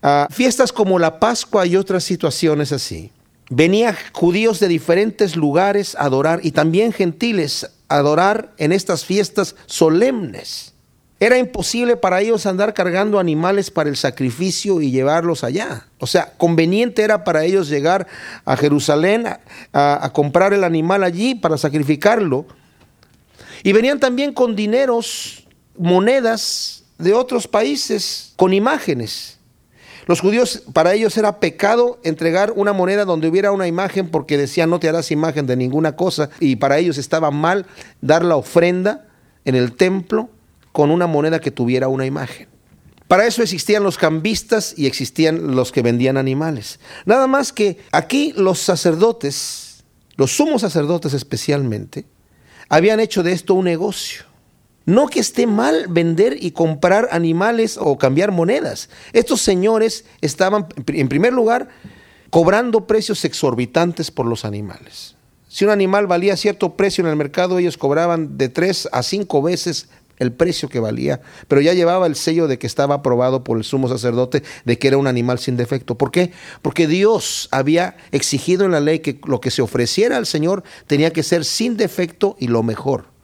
A 0.02 0.26
fiestas 0.30 0.72
como 0.72 0.98
la 0.98 1.20
Pascua 1.20 1.66
y 1.66 1.76
otras 1.76 2.02
situaciones 2.02 2.72
así. 2.72 3.12
Venían 3.48 3.96
judíos 4.12 4.58
de 4.58 4.68
diferentes 4.68 5.36
lugares 5.36 5.94
a 5.94 6.04
adorar 6.04 6.40
y 6.42 6.50
también 6.50 6.92
gentiles 6.92 7.70
a 7.88 7.96
adorar 7.96 8.52
en 8.58 8.72
estas 8.72 9.04
fiestas 9.04 9.54
solemnes. 9.66 10.74
Era 11.18 11.38
imposible 11.38 11.96
para 11.96 12.20
ellos 12.20 12.44
andar 12.44 12.74
cargando 12.74 13.18
animales 13.18 13.70
para 13.70 13.88
el 13.88 13.96
sacrificio 13.96 14.82
y 14.82 14.90
llevarlos 14.90 15.44
allá. 15.44 15.86
O 15.98 16.06
sea, 16.06 16.34
conveniente 16.36 17.02
era 17.02 17.24
para 17.24 17.44
ellos 17.44 17.70
llegar 17.70 18.06
a 18.44 18.56
Jerusalén 18.56 19.26
a, 19.72 20.10
comprar 20.12 20.52
el 20.52 20.62
animal 20.62 21.02
allí 21.02 21.34
para 21.34 21.56
sacrificarlo. 21.56 22.44
Y 23.62 23.72
venían 23.72 23.98
también 23.98 24.34
con 24.34 24.54
dineros, 24.54 25.46
monedas 25.78 26.84
de 26.98 27.14
otros 27.14 27.48
países, 27.48 28.34
con 28.36 28.52
imágenes. 28.52 29.38
Los 30.06 30.20
judíos, 30.20 30.62
para 30.72 30.94
ellos 30.94 31.16
era 31.16 31.40
pecado 31.40 31.98
entregar 32.04 32.52
una 32.54 32.72
moneda 32.72 33.04
donde 33.04 33.28
hubiera 33.28 33.50
una 33.50 33.66
imagen 33.66 34.08
porque 34.08 34.38
decían 34.38 34.70
no 34.70 34.78
te 34.78 34.88
harás 34.88 35.10
imagen 35.10 35.46
de 35.46 35.56
ninguna 35.56 35.96
cosa 35.96 36.30
y 36.38 36.56
para 36.56 36.78
ellos 36.78 36.96
estaba 36.96 37.32
mal 37.32 37.66
dar 38.00 38.24
la 38.24 38.36
ofrenda 38.36 39.08
en 39.44 39.56
el 39.56 39.74
templo 39.74 40.30
con 40.70 40.92
una 40.92 41.08
moneda 41.08 41.40
que 41.40 41.50
tuviera 41.50 41.88
una 41.88 42.06
imagen. 42.06 42.46
Para 43.08 43.26
eso 43.26 43.42
existían 43.42 43.82
los 43.82 43.98
cambistas 43.98 44.74
y 44.76 44.86
existían 44.86 45.56
los 45.56 45.72
que 45.72 45.82
vendían 45.82 46.16
animales. 46.16 46.78
Nada 47.04 47.26
más 47.26 47.52
que 47.52 47.78
aquí 47.90 48.32
los 48.36 48.60
sacerdotes, 48.60 49.84
los 50.16 50.32
sumos 50.36 50.62
sacerdotes 50.62 51.14
especialmente, 51.14 52.04
habían 52.68 53.00
hecho 53.00 53.22
de 53.24 53.32
esto 53.32 53.54
un 53.54 53.64
negocio. 53.64 54.25
No 54.86 55.08
que 55.08 55.20
esté 55.20 55.46
mal 55.46 55.86
vender 55.88 56.38
y 56.40 56.52
comprar 56.52 57.08
animales 57.10 57.76
o 57.78 57.98
cambiar 57.98 58.30
monedas. 58.30 58.88
Estos 59.12 59.42
señores 59.42 60.04
estaban, 60.20 60.68
en 60.86 61.08
primer 61.08 61.32
lugar, 61.32 61.68
cobrando 62.30 62.86
precios 62.86 63.24
exorbitantes 63.24 64.12
por 64.12 64.26
los 64.26 64.44
animales. 64.44 65.16
Si 65.48 65.64
un 65.64 65.70
animal 65.70 66.06
valía 66.06 66.36
cierto 66.36 66.76
precio 66.76 67.02
en 67.02 67.10
el 67.10 67.16
mercado, 67.16 67.58
ellos 67.58 67.76
cobraban 67.76 68.38
de 68.38 68.48
tres 68.48 68.88
a 68.92 69.02
cinco 69.02 69.42
veces 69.42 69.88
el 70.18 70.32
precio 70.32 70.68
que 70.68 70.80
valía, 70.80 71.20
pero 71.48 71.60
ya 71.60 71.74
llevaba 71.74 72.06
el 72.06 72.14
sello 72.14 72.46
de 72.46 72.58
que 72.58 72.66
estaba 72.66 72.96
aprobado 72.96 73.44
por 73.44 73.58
el 73.58 73.64
sumo 73.64 73.88
sacerdote 73.88 74.42
de 74.64 74.78
que 74.78 74.88
era 74.88 74.98
un 74.98 75.06
animal 75.06 75.38
sin 75.38 75.56
defecto. 75.56 75.96
¿Por 75.96 76.10
qué? 76.10 76.32
Porque 76.62 76.86
Dios 76.86 77.48
había 77.50 77.96
exigido 78.12 78.64
en 78.64 78.70
la 78.70 78.80
ley 78.80 79.00
que 79.00 79.20
lo 79.26 79.40
que 79.40 79.50
se 79.50 79.62
ofreciera 79.62 80.16
al 80.16 80.26
Señor 80.26 80.62
tenía 80.86 81.12
que 81.12 81.22
ser 81.22 81.44
sin 81.44 81.76
defecto 81.76 82.36
y 82.38 82.48
lo 82.48 82.62
mejor. 82.62 83.15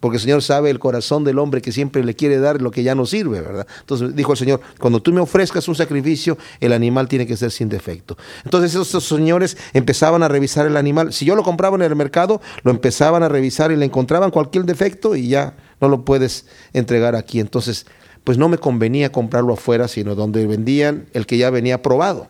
Porque 0.00 0.16
el 0.16 0.22
Señor 0.22 0.42
sabe 0.42 0.70
el 0.70 0.78
corazón 0.78 1.24
del 1.24 1.38
hombre 1.38 1.60
que 1.60 1.72
siempre 1.72 2.02
le 2.02 2.14
quiere 2.14 2.38
dar 2.38 2.60
lo 2.62 2.70
que 2.70 2.82
ya 2.82 2.94
no 2.94 3.04
sirve, 3.04 3.40
¿verdad? 3.42 3.66
Entonces 3.80 4.16
dijo 4.16 4.32
el 4.32 4.38
Señor, 4.38 4.60
cuando 4.78 5.00
tú 5.00 5.12
me 5.12 5.20
ofrezcas 5.20 5.68
un 5.68 5.74
sacrificio, 5.74 6.38
el 6.58 6.72
animal 6.72 7.06
tiene 7.06 7.26
que 7.26 7.36
ser 7.36 7.50
sin 7.50 7.68
defecto. 7.68 8.16
Entonces 8.44 8.74
esos 8.74 9.04
señores 9.04 9.58
empezaban 9.74 10.22
a 10.22 10.28
revisar 10.28 10.66
el 10.66 10.76
animal. 10.78 11.12
Si 11.12 11.26
yo 11.26 11.36
lo 11.36 11.42
compraba 11.42 11.76
en 11.76 11.82
el 11.82 11.94
mercado, 11.94 12.40
lo 12.62 12.70
empezaban 12.70 13.22
a 13.22 13.28
revisar 13.28 13.70
y 13.70 13.76
le 13.76 13.84
encontraban 13.84 14.30
cualquier 14.30 14.64
defecto 14.64 15.14
y 15.14 15.28
ya 15.28 15.54
no 15.80 15.88
lo 15.88 16.04
puedes 16.04 16.46
entregar 16.72 17.14
aquí. 17.14 17.38
Entonces, 17.38 17.86
pues 18.24 18.38
no 18.38 18.48
me 18.48 18.58
convenía 18.58 19.12
comprarlo 19.12 19.52
afuera, 19.52 19.86
sino 19.86 20.14
donde 20.14 20.46
vendían 20.46 21.06
el 21.12 21.26
que 21.26 21.36
ya 21.36 21.50
venía 21.50 21.82
probado. 21.82 22.28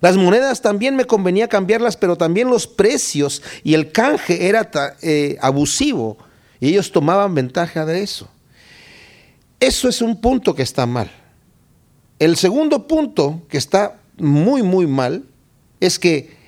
Las 0.00 0.16
monedas 0.16 0.62
también 0.62 0.96
me 0.96 1.04
convenía 1.04 1.48
cambiarlas, 1.48 1.98
pero 1.98 2.16
también 2.16 2.48
los 2.48 2.66
precios 2.66 3.42
y 3.62 3.74
el 3.74 3.92
canje 3.92 4.48
era 4.48 4.70
eh, 5.02 5.36
abusivo 5.42 6.16
y 6.60 6.68
ellos 6.68 6.92
tomaban 6.92 7.34
ventaja 7.34 7.84
de 7.86 8.02
eso. 8.02 8.28
Eso 9.58 9.88
es 9.88 10.02
un 10.02 10.20
punto 10.20 10.54
que 10.54 10.62
está 10.62 10.86
mal. 10.86 11.10
El 12.18 12.36
segundo 12.36 12.86
punto 12.86 13.42
que 13.48 13.58
está 13.58 13.98
muy, 14.18 14.62
muy 14.62 14.86
mal 14.86 15.24
es 15.80 15.98
que 15.98 16.38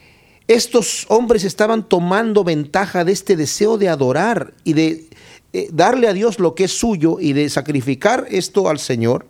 estos 0.46 1.06
hombres 1.08 1.44
estaban 1.44 1.88
tomando 1.88 2.44
ventaja 2.44 3.04
de 3.04 3.12
este 3.12 3.36
deseo 3.36 3.78
de 3.78 3.88
adorar 3.88 4.52
y 4.64 4.74
de 4.74 5.08
eh, 5.54 5.68
darle 5.72 6.08
a 6.08 6.12
Dios 6.12 6.38
lo 6.38 6.54
que 6.54 6.64
es 6.64 6.72
suyo 6.72 7.18
y 7.20 7.32
de 7.32 7.48
sacrificar 7.48 8.26
esto 8.30 8.68
al 8.68 8.78
Señor 8.78 9.26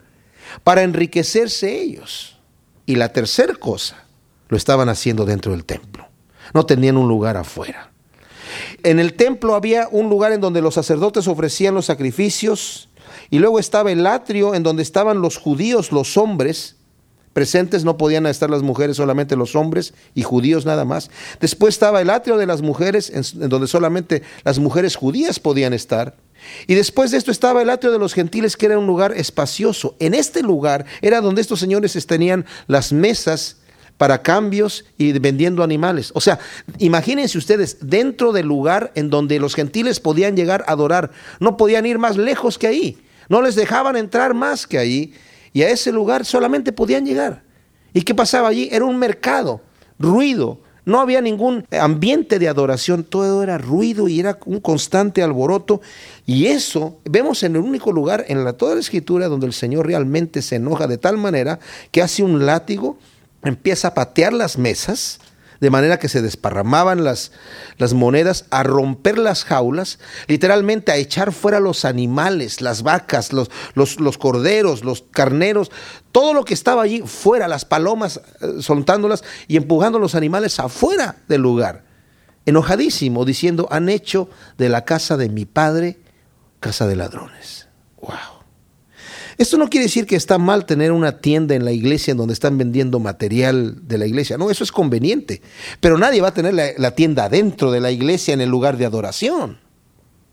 para 0.65 0.83
enriquecerse 0.83 1.81
ellos. 1.81 2.39
Y 2.87 2.97
la 2.97 3.13
tercera 3.13 3.55
cosa, 3.55 4.05
lo 4.49 4.57
estaban 4.57 4.89
haciendo 4.89 5.25
dentro 5.25 5.53
del 5.53 5.65
templo. 5.65 6.09
No 6.55 6.67
tenían 6.67 6.97
un 6.97 7.09
lugar 7.09 7.37
afuera. 7.37 7.92
En 8.85 8.99
el 8.99 9.15
templo 9.15 9.55
había 9.55 9.89
un 9.91 10.09
lugar 10.09 10.33
en 10.33 10.41
donde 10.41 10.61
los 10.61 10.75
sacerdotes 10.75 11.29
ofrecían 11.29 11.75
los 11.75 11.87
sacrificios 11.87 12.89
y 13.31 13.39
luego 13.39 13.59
estaba 13.59 13.93
el 13.93 14.07
atrio 14.07 14.55
en 14.55 14.63
donde 14.63 14.83
estaban 14.83 15.21
los 15.21 15.37
judíos, 15.39 15.93
los 15.93 16.17
hombres 16.17 16.77
presentes, 17.33 17.85
no 17.85 17.97
podían 17.97 18.27
estar 18.27 18.51
las 18.51 18.63
mujeres, 18.63 18.97
solamente 18.97 19.37
los 19.37 19.57
hombres 19.57 19.95
y 20.15 20.23
judíos 20.23 20.67
nada 20.67 20.85
más. 20.85 21.11
Después 21.41 21.75
estaba 21.75 22.01
el 22.01 22.11
atrio 22.11 22.37
de 22.37 22.47
las 22.47 22.63
mujeres 22.63 23.11
en, 23.11 23.49
donde 23.49 23.67
solamente 23.67 24.23
las 24.45 24.59
mujeres 24.59 24.97
judías 24.97 25.39
podían 25.41 25.73
estar. 25.73 26.17
Y 26.67 26.75
después 26.75 27.11
de 27.11 27.19
esto 27.19 27.31
estaba 27.31 27.63
el 27.63 27.71
atrio 27.71 27.93
de 27.93 27.99
los 27.99 28.15
gentiles, 28.15 28.57
que 28.57 28.67
era 28.67 28.79
un 28.79 28.87
lugar 28.87 29.13
espacioso. 29.17 29.97
En 30.01 30.13
este 30.13 30.43
lugar 30.43 30.85
era 31.01 31.21
donde 31.21 31.41
estos 31.41 31.61
señores 31.61 32.07
tenían 32.07 32.45
las 32.67 32.93
mesas 32.93 33.59
para 33.97 34.23
cambios 34.23 34.85
y 34.99 35.13
vendiendo 35.19 35.63
animales. 35.63 36.11
O 36.15 36.21
sea, 36.21 36.39
imagínense 36.79 37.39
ustedes, 37.39 37.79
dentro 37.81 38.33
del 38.33 38.47
lugar 38.47 38.93
en 38.95 39.11
donde 39.11 39.39
los 39.39 39.55
gentiles 39.55 40.01
podían 40.01 40.37
llegar 40.37 40.65
a 40.67 40.73
adorar, 40.73 41.11
no 41.41 41.57
podían 41.57 41.87
ir 41.87 41.99
más 41.99 42.17
lejos 42.17 42.59
que 42.59 42.67
ahí, 42.67 42.99
no 43.29 43.43
les 43.43 43.55
dejaban 43.55 43.97
entrar 43.97 44.35
más 44.35 44.67
que 44.67 44.79
ahí, 44.79 45.15
y 45.53 45.63
a 45.63 45.71
ese 45.71 45.93
lugar 45.93 46.25
solamente 46.25 46.73
podían 46.73 47.05
llegar. 47.05 47.43
¿Y 47.93 48.03
qué 48.03 48.15
pasaba 48.15 48.49
allí? 48.49 48.69
Era 48.73 48.85
un 48.87 48.99
mercado, 48.99 49.61
ruido, 49.99 50.59
no 50.85 50.99
había 50.99 51.21
ningún 51.21 51.65
ambiente 51.71 52.39
de 52.41 52.49
adoración, 52.49 53.05
todo 53.05 53.43
era 53.43 53.57
ruido 53.57 54.09
y 54.09 54.19
era 54.19 54.39
un 54.47 54.61
constante 54.61 55.23
alboroto. 55.23 55.81
Y 56.27 56.47
eso 56.47 56.99
vemos 57.05 57.43
en 57.45 57.55
el 57.55 57.63
único 57.63 57.93
lugar 57.93 58.25
en 58.29 58.45
la, 58.45 58.55
toda 58.55 58.75
la 58.75 58.81
escritura 58.81 59.29
donde 59.29 59.47
el 59.47 59.53
Señor 59.53 59.87
realmente 59.87 60.43
se 60.43 60.57
enoja 60.57 60.89
de 60.89 60.99
tal 60.99 61.19
manera 61.19 61.61
que 61.93 62.03
hace 62.03 62.25
un 62.25 62.45
látigo 62.47 62.99
empieza 63.45 63.89
a 63.89 63.95
patear 63.95 64.33
las 64.33 64.59
mesas, 64.59 65.21
de 65.61 65.71
manera 65.71 65.99
que 65.99 66.09
se 66.09 66.23
desparramaban 66.23 67.05
las, 67.05 67.31
las, 67.79 67.95
monedas, 67.95 68.47
a 68.51 68.65
romper 68.65 69.17
las 69.17 69.45
jaulas, 69.45 70.01
literalmente 70.27 70.91
a 70.91 70.97
echar 70.97 71.33
fuera 71.33 71.61
los 71.61 71.85
animales, 71.85 72.61
las 72.61 72.83
vacas, 72.83 73.33
los, 73.33 73.49
los, 73.75 74.01
los 74.01 74.19
corderos, 74.19 74.85
los 74.85 75.03
carneros, 75.03 75.71
todo 76.11 76.35
lo 76.35 76.45
que 76.45 76.55
estaba 76.55 76.83
allí 76.83 77.03
fuera, 77.03 77.47
las 77.47 77.65
palomas 77.65 78.21
eh, 78.41 78.61
soltándolas 78.61 79.23
y 79.47 79.57
empujando 79.57 80.01
los 80.01 80.17
animales 80.17 80.59
afuera 80.59 81.17
del 81.29 81.43
lugar. 81.43 81.85
Enojadísimo, 82.45 83.25
diciendo, 83.25 83.69
han 83.71 83.89
hecho 83.89 84.29
de 84.59 84.69
la 84.69 84.85
casa 84.85 85.17
de 85.17 85.29
mi 85.29 85.45
padre 85.45 86.01
casa 86.63 86.87
de 86.87 86.97
ladrones. 86.97 87.69
¡Wow! 88.01 88.32
Esto 89.39 89.57
no 89.57 89.69
quiere 89.69 89.87
decir 89.87 90.07
que 90.07 90.17
está 90.17 90.39
mal 90.39 90.67
tener 90.67 90.93
una 90.93 91.19
tienda 91.19 91.55
en 91.55 91.65
la 91.65 91.73
iglesia 91.73 92.13
en 92.13 92.19
donde 92.19 92.35
están 92.35 92.59
vendiendo 92.59 92.99
material 92.99 93.87
de 93.87 93.99
la 93.99 94.07
iglesia. 94.07 94.37
No, 94.37 94.51
eso 94.51 94.65
es 94.65 94.73
conveniente. 94.73 95.43
Pero 95.81 95.99
nadie 95.99 96.21
va 96.21 96.29
a 96.29 96.35
tener 96.35 96.55
la, 96.55 96.91
tienda 96.93 97.29
dentro 97.29 97.71
de 97.71 97.81
la 97.81 97.91
iglesia 97.91 98.35
en 98.35 98.41
el 98.41 98.51
lugar 98.51 98.77
de 98.77 98.87
adoración. 98.87 99.59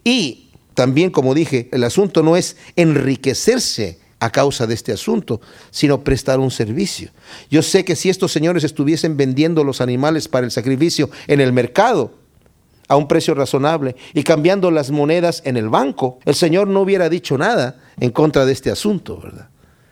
Y 0.03 0.49
también, 0.73 1.11
como 1.11 1.33
dije, 1.33 1.69
el 1.71 1.83
asunto 1.83 2.23
no 2.23 2.35
es 2.35 2.57
enriquecerse 2.75 3.99
a 4.19 4.29
causa 4.31 4.67
de 4.67 4.73
este 4.73 4.91
asunto, 4.91 5.39
sino 5.71 6.03
prestar 6.03 6.39
un 6.39 6.51
servicio. 6.51 7.11
Yo 7.49 7.61
sé 7.61 7.85
que 7.85 7.95
si 7.95 8.09
estos 8.09 8.31
señores 8.31 8.63
estuviesen 8.65 9.15
vendiendo 9.15 9.63
los 9.63 9.79
animales 9.79 10.27
para 10.27 10.45
el 10.45 10.51
sacrificio 10.51 11.09
en 11.27 11.39
el 11.39 11.53
mercado, 11.53 12.18
a 12.89 12.97
un 12.97 13.07
precio 13.07 13.35
razonable 13.35 13.95
y 14.13 14.23
cambiando 14.23 14.71
las 14.71 14.91
monedas 14.91 15.41
en 15.45 15.55
el 15.55 15.69
banco, 15.69 16.19
el 16.25 16.35
Señor 16.35 16.67
no 16.67 16.81
hubiera 16.81 17.07
dicho 17.07 17.37
nada 17.37 17.77
en 17.99 18.09
contra 18.09 18.45
de 18.45 18.51
este 18.51 18.71
asunto, 18.71 19.21
¿verdad? 19.21 19.47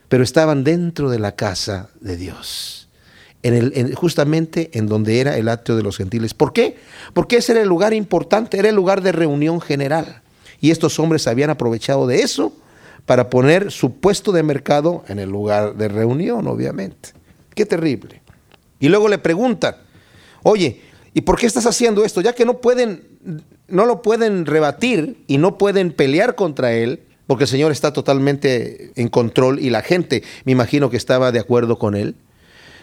Pero 0.10 0.24
estaban 0.24 0.64
dentro 0.64 1.10
de 1.10 1.20
la 1.20 1.34
casa 1.34 1.90
de 2.02 2.18
Dios, 2.18 2.90
en 3.44 3.54
el, 3.54 3.96
justamente 3.96 4.72
en 4.74 4.88
donde 4.88 5.22
era 5.22 5.38
el 5.38 5.48
atrio 5.48 5.78
de 5.78 5.84
los 5.84 5.96
gentiles. 5.96 6.34
¿Por 6.34 6.54
qué? 6.54 6.78
Porque 7.14 7.38
ese 7.38 7.52
era 7.52 7.62
el 7.62 7.70
lugar 7.70 7.94
importante, 7.94 8.58
era 8.58 8.70
el 8.70 8.76
lugar 8.76 9.02
de 9.02 9.12
reunión 9.12 9.62
general. 9.62 10.22
Y 10.60 10.72
estos 10.72 11.00
hombres 11.00 11.28
habían 11.28 11.52
aprovechado 11.52 12.08
de 12.08 12.22
eso 12.22 12.52
para 13.06 13.30
poner 13.30 13.72
su 13.72 14.00
puesto 14.00 14.32
de 14.32 14.42
mercado 14.42 15.04
en 15.08 15.20
el 15.20 15.30
lugar 15.30 15.76
de 15.76 15.88
reunión, 15.88 16.48
obviamente. 16.48 17.10
Qué 17.54 17.66
terrible. 17.66 18.22
Y 18.80 18.90
luego 18.90 19.08
le 19.08 19.20
preguntan, 19.20 19.76
oye, 20.42 20.82
¿Y 21.18 21.22
por 21.22 21.40
qué 21.40 21.48
estás 21.48 21.66
haciendo 21.66 22.06
esto? 22.06 22.22
Ya 22.22 22.34
que 22.34 22.46
no 22.46 22.62
pueden, 22.62 23.42
no 23.68 23.88
lo 23.88 24.04
pueden 24.04 24.46
rebatir 24.46 25.24
y 25.26 25.40
no 25.40 25.58
pueden 25.58 25.92
pelear 25.92 26.36
contra 26.36 26.74
él, 26.74 27.08
porque 27.26 27.46
el 27.46 27.48
Señor 27.48 27.72
está 27.72 27.92
totalmente 27.92 28.92
en 28.96 29.08
control 29.08 29.58
y 29.58 29.72
la 29.72 29.82
gente, 29.82 30.22
me 30.46 30.52
imagino 30.52 30.92
que 30.92 30.98
estaba 30.98 31.32
de 31.32 31.40
acuerdo 31.40 31.80
con 31.80 31.96
él. 31.96 32.14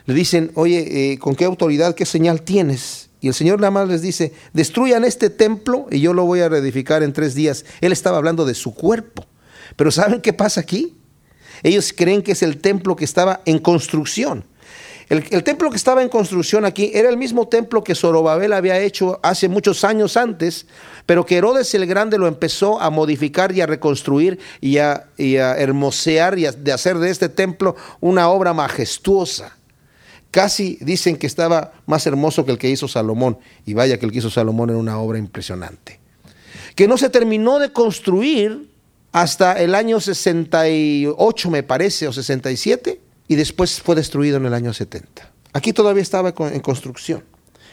Le 0.07 0.15
dicen, 0.15 0.51
oye, 0.57 1.13
eh, 1.13 1.19
¿con 1.21 1.37
qué 1.37 1.45
autoridad, 1.45 1.95
qué 1.95 2.05
señal 2.07 2.43
tienes? 2.43 3.09
Y 3.21 3.29
el 3.29 3.35
Señor 3.35 3.61
nada 3.61 3.71
más 3.71 3.89
les 3.89 4.03
dice, 4.03 4.33
destruyan 4.53 5.05
este 5.05 5.31
templo 5.31 5.87
y 5.93 6.01
yo 6.01 6.13
lo 6.13 6.25
voy 6.25 6.41
a 6.41 6.49
reedificar 6.49 7.05
en 7.05 7.13
tres 7.13 7.37
días. 7.37 7.65
Él 7.83 7.93
estaba 7.93 8.17
hablando 8.17 8.45
de 8.45 8.55
su 8.55 8.75
cuerpo. 8.75 9.25
Pero 9.77 9.93
¿saben 9.93 10.21
qué 10.21 10.33
pasa 10.33 10.61
aquí? 10.61 10.97
Ellos 11.63 11.95
creen 11.97 12.21
que 12.21 12.33
es 12.33 12.43
el 12.43 12.59
templo 12.59 12.97
que 12.97 13.05
estaba 13.05 13.43
en 13.45 13.61
construcción. 13.61 14.45
El, 15.09 15.45
templo 15.45 15.71
que 15.71 15.77
estaba 15.77 16.03
en 16.03 16.09
construcción 16.09 16.65
aquí 16.65 16.91
era 16.95 17.11
el 17.11 17.19
mismo 17.19 17.47
templo 17.47 17.85
que 17.85 17.95
Zorobabel 17.95 18.53
había 18.55 18.81
hecho 18.81 19.21
hace 19.23 19.49
muchos 19.49 19.85
años 19.85 20.17
antes, 20.17 20.67
pero 21.05 21.27
que 21.27 21.37
Herodes 21.37 21.75
el 21.75 21.87
Grande 21.87 22.17
lo 22.17 22.27
empezó 22.27 22.81
a 22.81 22.89
modificar 22.89 23.53
y 23.53 23.61
a 23.61 23.67
reconstruir 23.67 24.39
y 24.61 24.79
a, 24.79 25.07
hermosear 25.19 26.39
y 26.39 26.47
a, 26.47 26.53
de 26.53 26.73
hacer 26.73 26.99
de 26.99 27.11
este 27.11 27.29
templo 27.29 27.77
una 28.01 28.31
obra 28.31 28.55
majestuosa. 28.55 29.57
Casi 30.31 30.79
dicen 30.81 31.17
que 31.17 31.27
estaba 31.27 31.73
más 31.87 32.07
hermoso 32.07 32.45
que 32.45 32.53
el 32.53 32.59
que 32.59 32.71
hizo 32.71 32.89
Salomón, 32.89 33.39
y 33.67 33.75
vaya 33.75 33.99
que 33.99 34.07
el 34.07 34.13
que 34.13 34.19
hizo 34.19 34.31
Salomón 34.31 34.71
era 34.71 34.79
una 34.79 34.99
obra 34.99 35.19
impresionante. 35.19 36.01
Que 36.75 36.89
no 36.89 36.97
se 36.97 37.11
terminó 37.11 37.59
de 37.59 37.73
construir 37.73 38.69
hasta 39.13 39.61
el 39.61 39.77
año 39.77 40.01
68, 40.01 41.51
me 41.51 41.63
parece, 41.63 42.09
o 42.09 42.13
67 42.13 43.04
y 43.29 43.37
después 43.37 43.81
fue 43.81 43.95
destruido 43.95 44.37
en 44.37 44.47
el 44.47 44.55
año 44.55 44.73
70. 44.73 45.31
Aquí 45.53 45.73
todavía 45.73 46.03
estaba 46.03 46.35
en 46.39 46.61
construcción. 46.61 47.25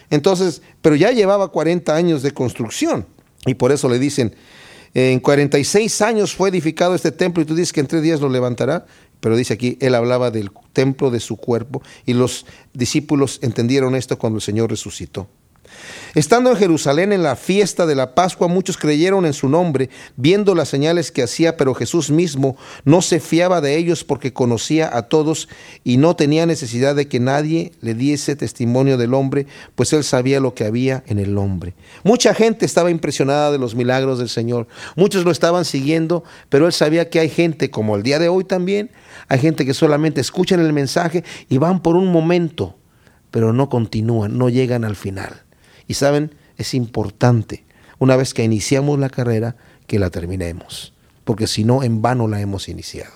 Entonces, 0.10 0.62
pero 0.82 0.96
ya 0.96 1.12
llevaba 1.12 1.52
40 1.52 1.96
años 1.96 2.22
de 2.22 2.32
construcción 2.32 3.08
y 3.46 3.56
por 3.56 3.72
eso 3.72 3.90
le 3.90 3.98
dicen, 3.98 4.36
en 4.94 5.20
46 5.20 6.02
años 6.02 6.36
fue 6.36 6.50
edificado 6.50 6.96
este 6.96 7.12
templo 7.12 7.42
y 7.42 7.46
tú 7.46 7.56
dices 7.56 7.72
que 7.72 7.80
en 7.80 7.88
tres 7.88 8.02
días 8.02 8.20
lo 8.20 8.30
levantará, 8.30 8.86
pero 9.22 9.38
dice 9.38 9.54
aquí, 9.54 9.78
él 9.80 9.96
hablaba 9.96 10.32
del 10.32 10.52
templo 10.74 11.12
de 11.12 11.20
su 11.20 11.38
cuerpo 11.38 11.82
y 12.06 12.14
los 12.14 12.46
discípulos 12.74 13.40
entendieron 13.42 13.96
esto 13.96 14.18
cuando 14.18 14.38
el 14.38 14.42
Señor 14.42 14.70
resucitó. 14.70 15.30
Estando 16.14 16.50
en 16.50 16.58
Jerusalén 16.58 17.14
en 17.14 17.24
la 17.24 17.38
fiesta 17.38 17.86
de 17.86 17.96
la 17.96 18.16
Pascua, 18.16 18.50
muchos 18.50 18.76
creyeron 18.76 19.26
en 19.26 19.32
su 19.32 19.48
nombre, 19.48 19.90
viendo 20.18 20.56
las 20.56 20.68
señales 20.68 21.10
que 21.10 21.24
hacía, 21.24 21.56
pero 21.56 21.74
Jesús 21.74 22.12
mismo 22.12 22.58
no 22.84 23.02
se 23.02 23.22
fiaba 23.22 23.62
de 23.62 23.78
ellos 23.78 24.04
porque 24.04 24.34
conocía 24.34 24.90
a 24.92 25.04
todos 25.04 25.48
y 25.86 25.96
no 25.96 26.18
tenía 26.18 26.46
necesidad 26.46 26.96
de 26.96 27.08
que 27.08 27.22
nadie 27.22 27.72
le 27.80 27.94
diese 27.94 28.36
testimonio 28.36 28.98
del 28.98 29.14
hombre, 29.14 29.48
pues 29.76 29.94
él 29.94 30.04
sabía 30.04 30.42
lo 30.42 30.54
que 30.54 30.66
había 30.66 31.02
en 31.08 31.18
el 31.18 31.38
hombre. 31.38 31.76
Mucha 32.04 32.34
gente 32.34 32.66
estaba 32.66 32.92
impresionada 32.92 33.50
de 33.50 33.58
los 33.58 33.74
milagros 33.74 34.20
del 34.20 34.30
Señor, 34.30 34.68
muchos 34.98 35.24
lo 35.24 35.32
estaban 35.32 35.64
siguiendo, 35.64 36.26
pero 36.50 36.66
él 36.66 36.74
sabía 36.74 37.10
que 37.10 37.22
hay 37.22 37.30
gente, 37.30 37.72
como 37.72 37.96
el 37.96 38.04
día 38.04 38.20
de 38.20 38.28
hoy 38.28 38.44
también, 38.44 38.92
hay 39.30 39.40
gente 39.40 39.66
que 39.66 39.74
solamente 39.74 40.20
escuchan 40.20 40.60
el 40.60 40.74
mensaje 40.74 41.24
y 41.48 41.58
van 41.58 41.82
por 41.82 41.96
un 41.96 42.12
momento, 42.12 42.76
pero 43.30 43.54
no 43.54 43.70
continúan, 43.70 44.38
no 44.38 44.50
llegan 44.50 44.84
al 44.84 44.98
final. 44.98 45.44
Y 45.92 45.94
saben, 45.94 46.34
es 46.58 46.74
importante, 46.74 47.66
una 48.00 48.16
vez 48.16 48.34
que 48.34 48.46
iniciamos 48.46 48.98
la 48.98 49.10
carrera, 49.10 49.58
que 49.88 50.00
la 50.00 50.10
terminemos, 50.10 50.94
porque 51.26 51.48
si 51.48 51.66
no, 51.66 51.84
en 51.84 52.02
vano 52.02 52.30
la 52.30 52.40
hemos 52.40 52.70
iniciado. 52.70 53.12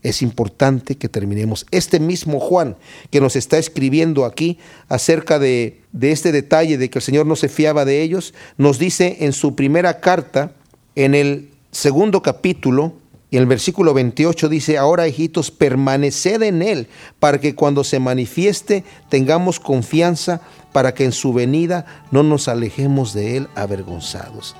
Es 0.00 0.22
importante 0.22 0.94
que 0.94 1.08
terminemos. 1.08 1.66
Este 1.72 1.98
mismo 1.98 2.38
Juan 2.38 2.76
que 3.10 3.20
nos 3.20 3.34
está 3.34 3.58
escribiendo 3.58 4.24
aquí 4.24 4.60
acerca 4.88 5.40
de, 5.40 5.80
de 5.90 6.12
este 6.12 6.30
detalle 6.30 6.78
de 6.78 6.90
que 6.90 7.00
el 7.00 7.02
Señor 7.02 7.26
no 7.26 7.34
se 7.34 7.48
fiaba 7.48 7.84
de 7.84 8.02
ellos, 8.02 8.34
nos 8.56 8.78
dice 8.78 9.16
en 9.22 9.32
su 9.32 9.56
primera 9.56 9.98
carta, 9.98 10.52
en 10.94 11.16
el 11.16 11.50
segundo 11.72 12.22
capítulo, 12.22 12.99
y 13.30 13.36
el 13.36 13.46
versículo 13.46 13.94
28 13.94 14.48
dice, 14.48 14.76
ahora 14.76 15.06
hijitos, 15.06 15.52
permaneced 15.52 16.42
en 16.42 16.62
Él, 16.62 16.88
para 17.20 17.38
que 17.38 17.54
cuando 17.54 17.84
se 17.84 18.00
manifieste 18.00 18.84
tengamos 19.08 19.60
confianza, 19.60 20.40
para 20.72 20.94
que 20.94 21.04
en 21.04 21.12
su 21.12 21.32
venida 21.32 21.86
no 22.10 22.24
nos 22.24 22.48
alejemos 22.48 23.14
de 23.14 23.36
Él 23.36 23.48
avergonzados. 23.54 24.56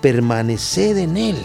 Permaneced 0.00 0.96
en 0.98 1.16
Él, 1.16 1.36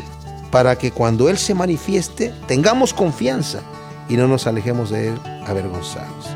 para 0.52 0.78
que 0.78 0.92
cuando 0.92 1.28
Él 1.30 1.40
se 1.40 1.56
manifieste 1.56 2.34
tengamos 2.48 2.94
confianza 2.94 3.62
y 4.08 4.16
no 4.16 4.28
nos 4.28 4.46
alejemos 4.46 4.92
de 4.92 5.08
Él 5.08 5.20
avergonzados. 5.48 6.28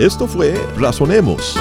Esto 0.00 0.26
fue 0.26 0.54
Razonemos 0.76 1.56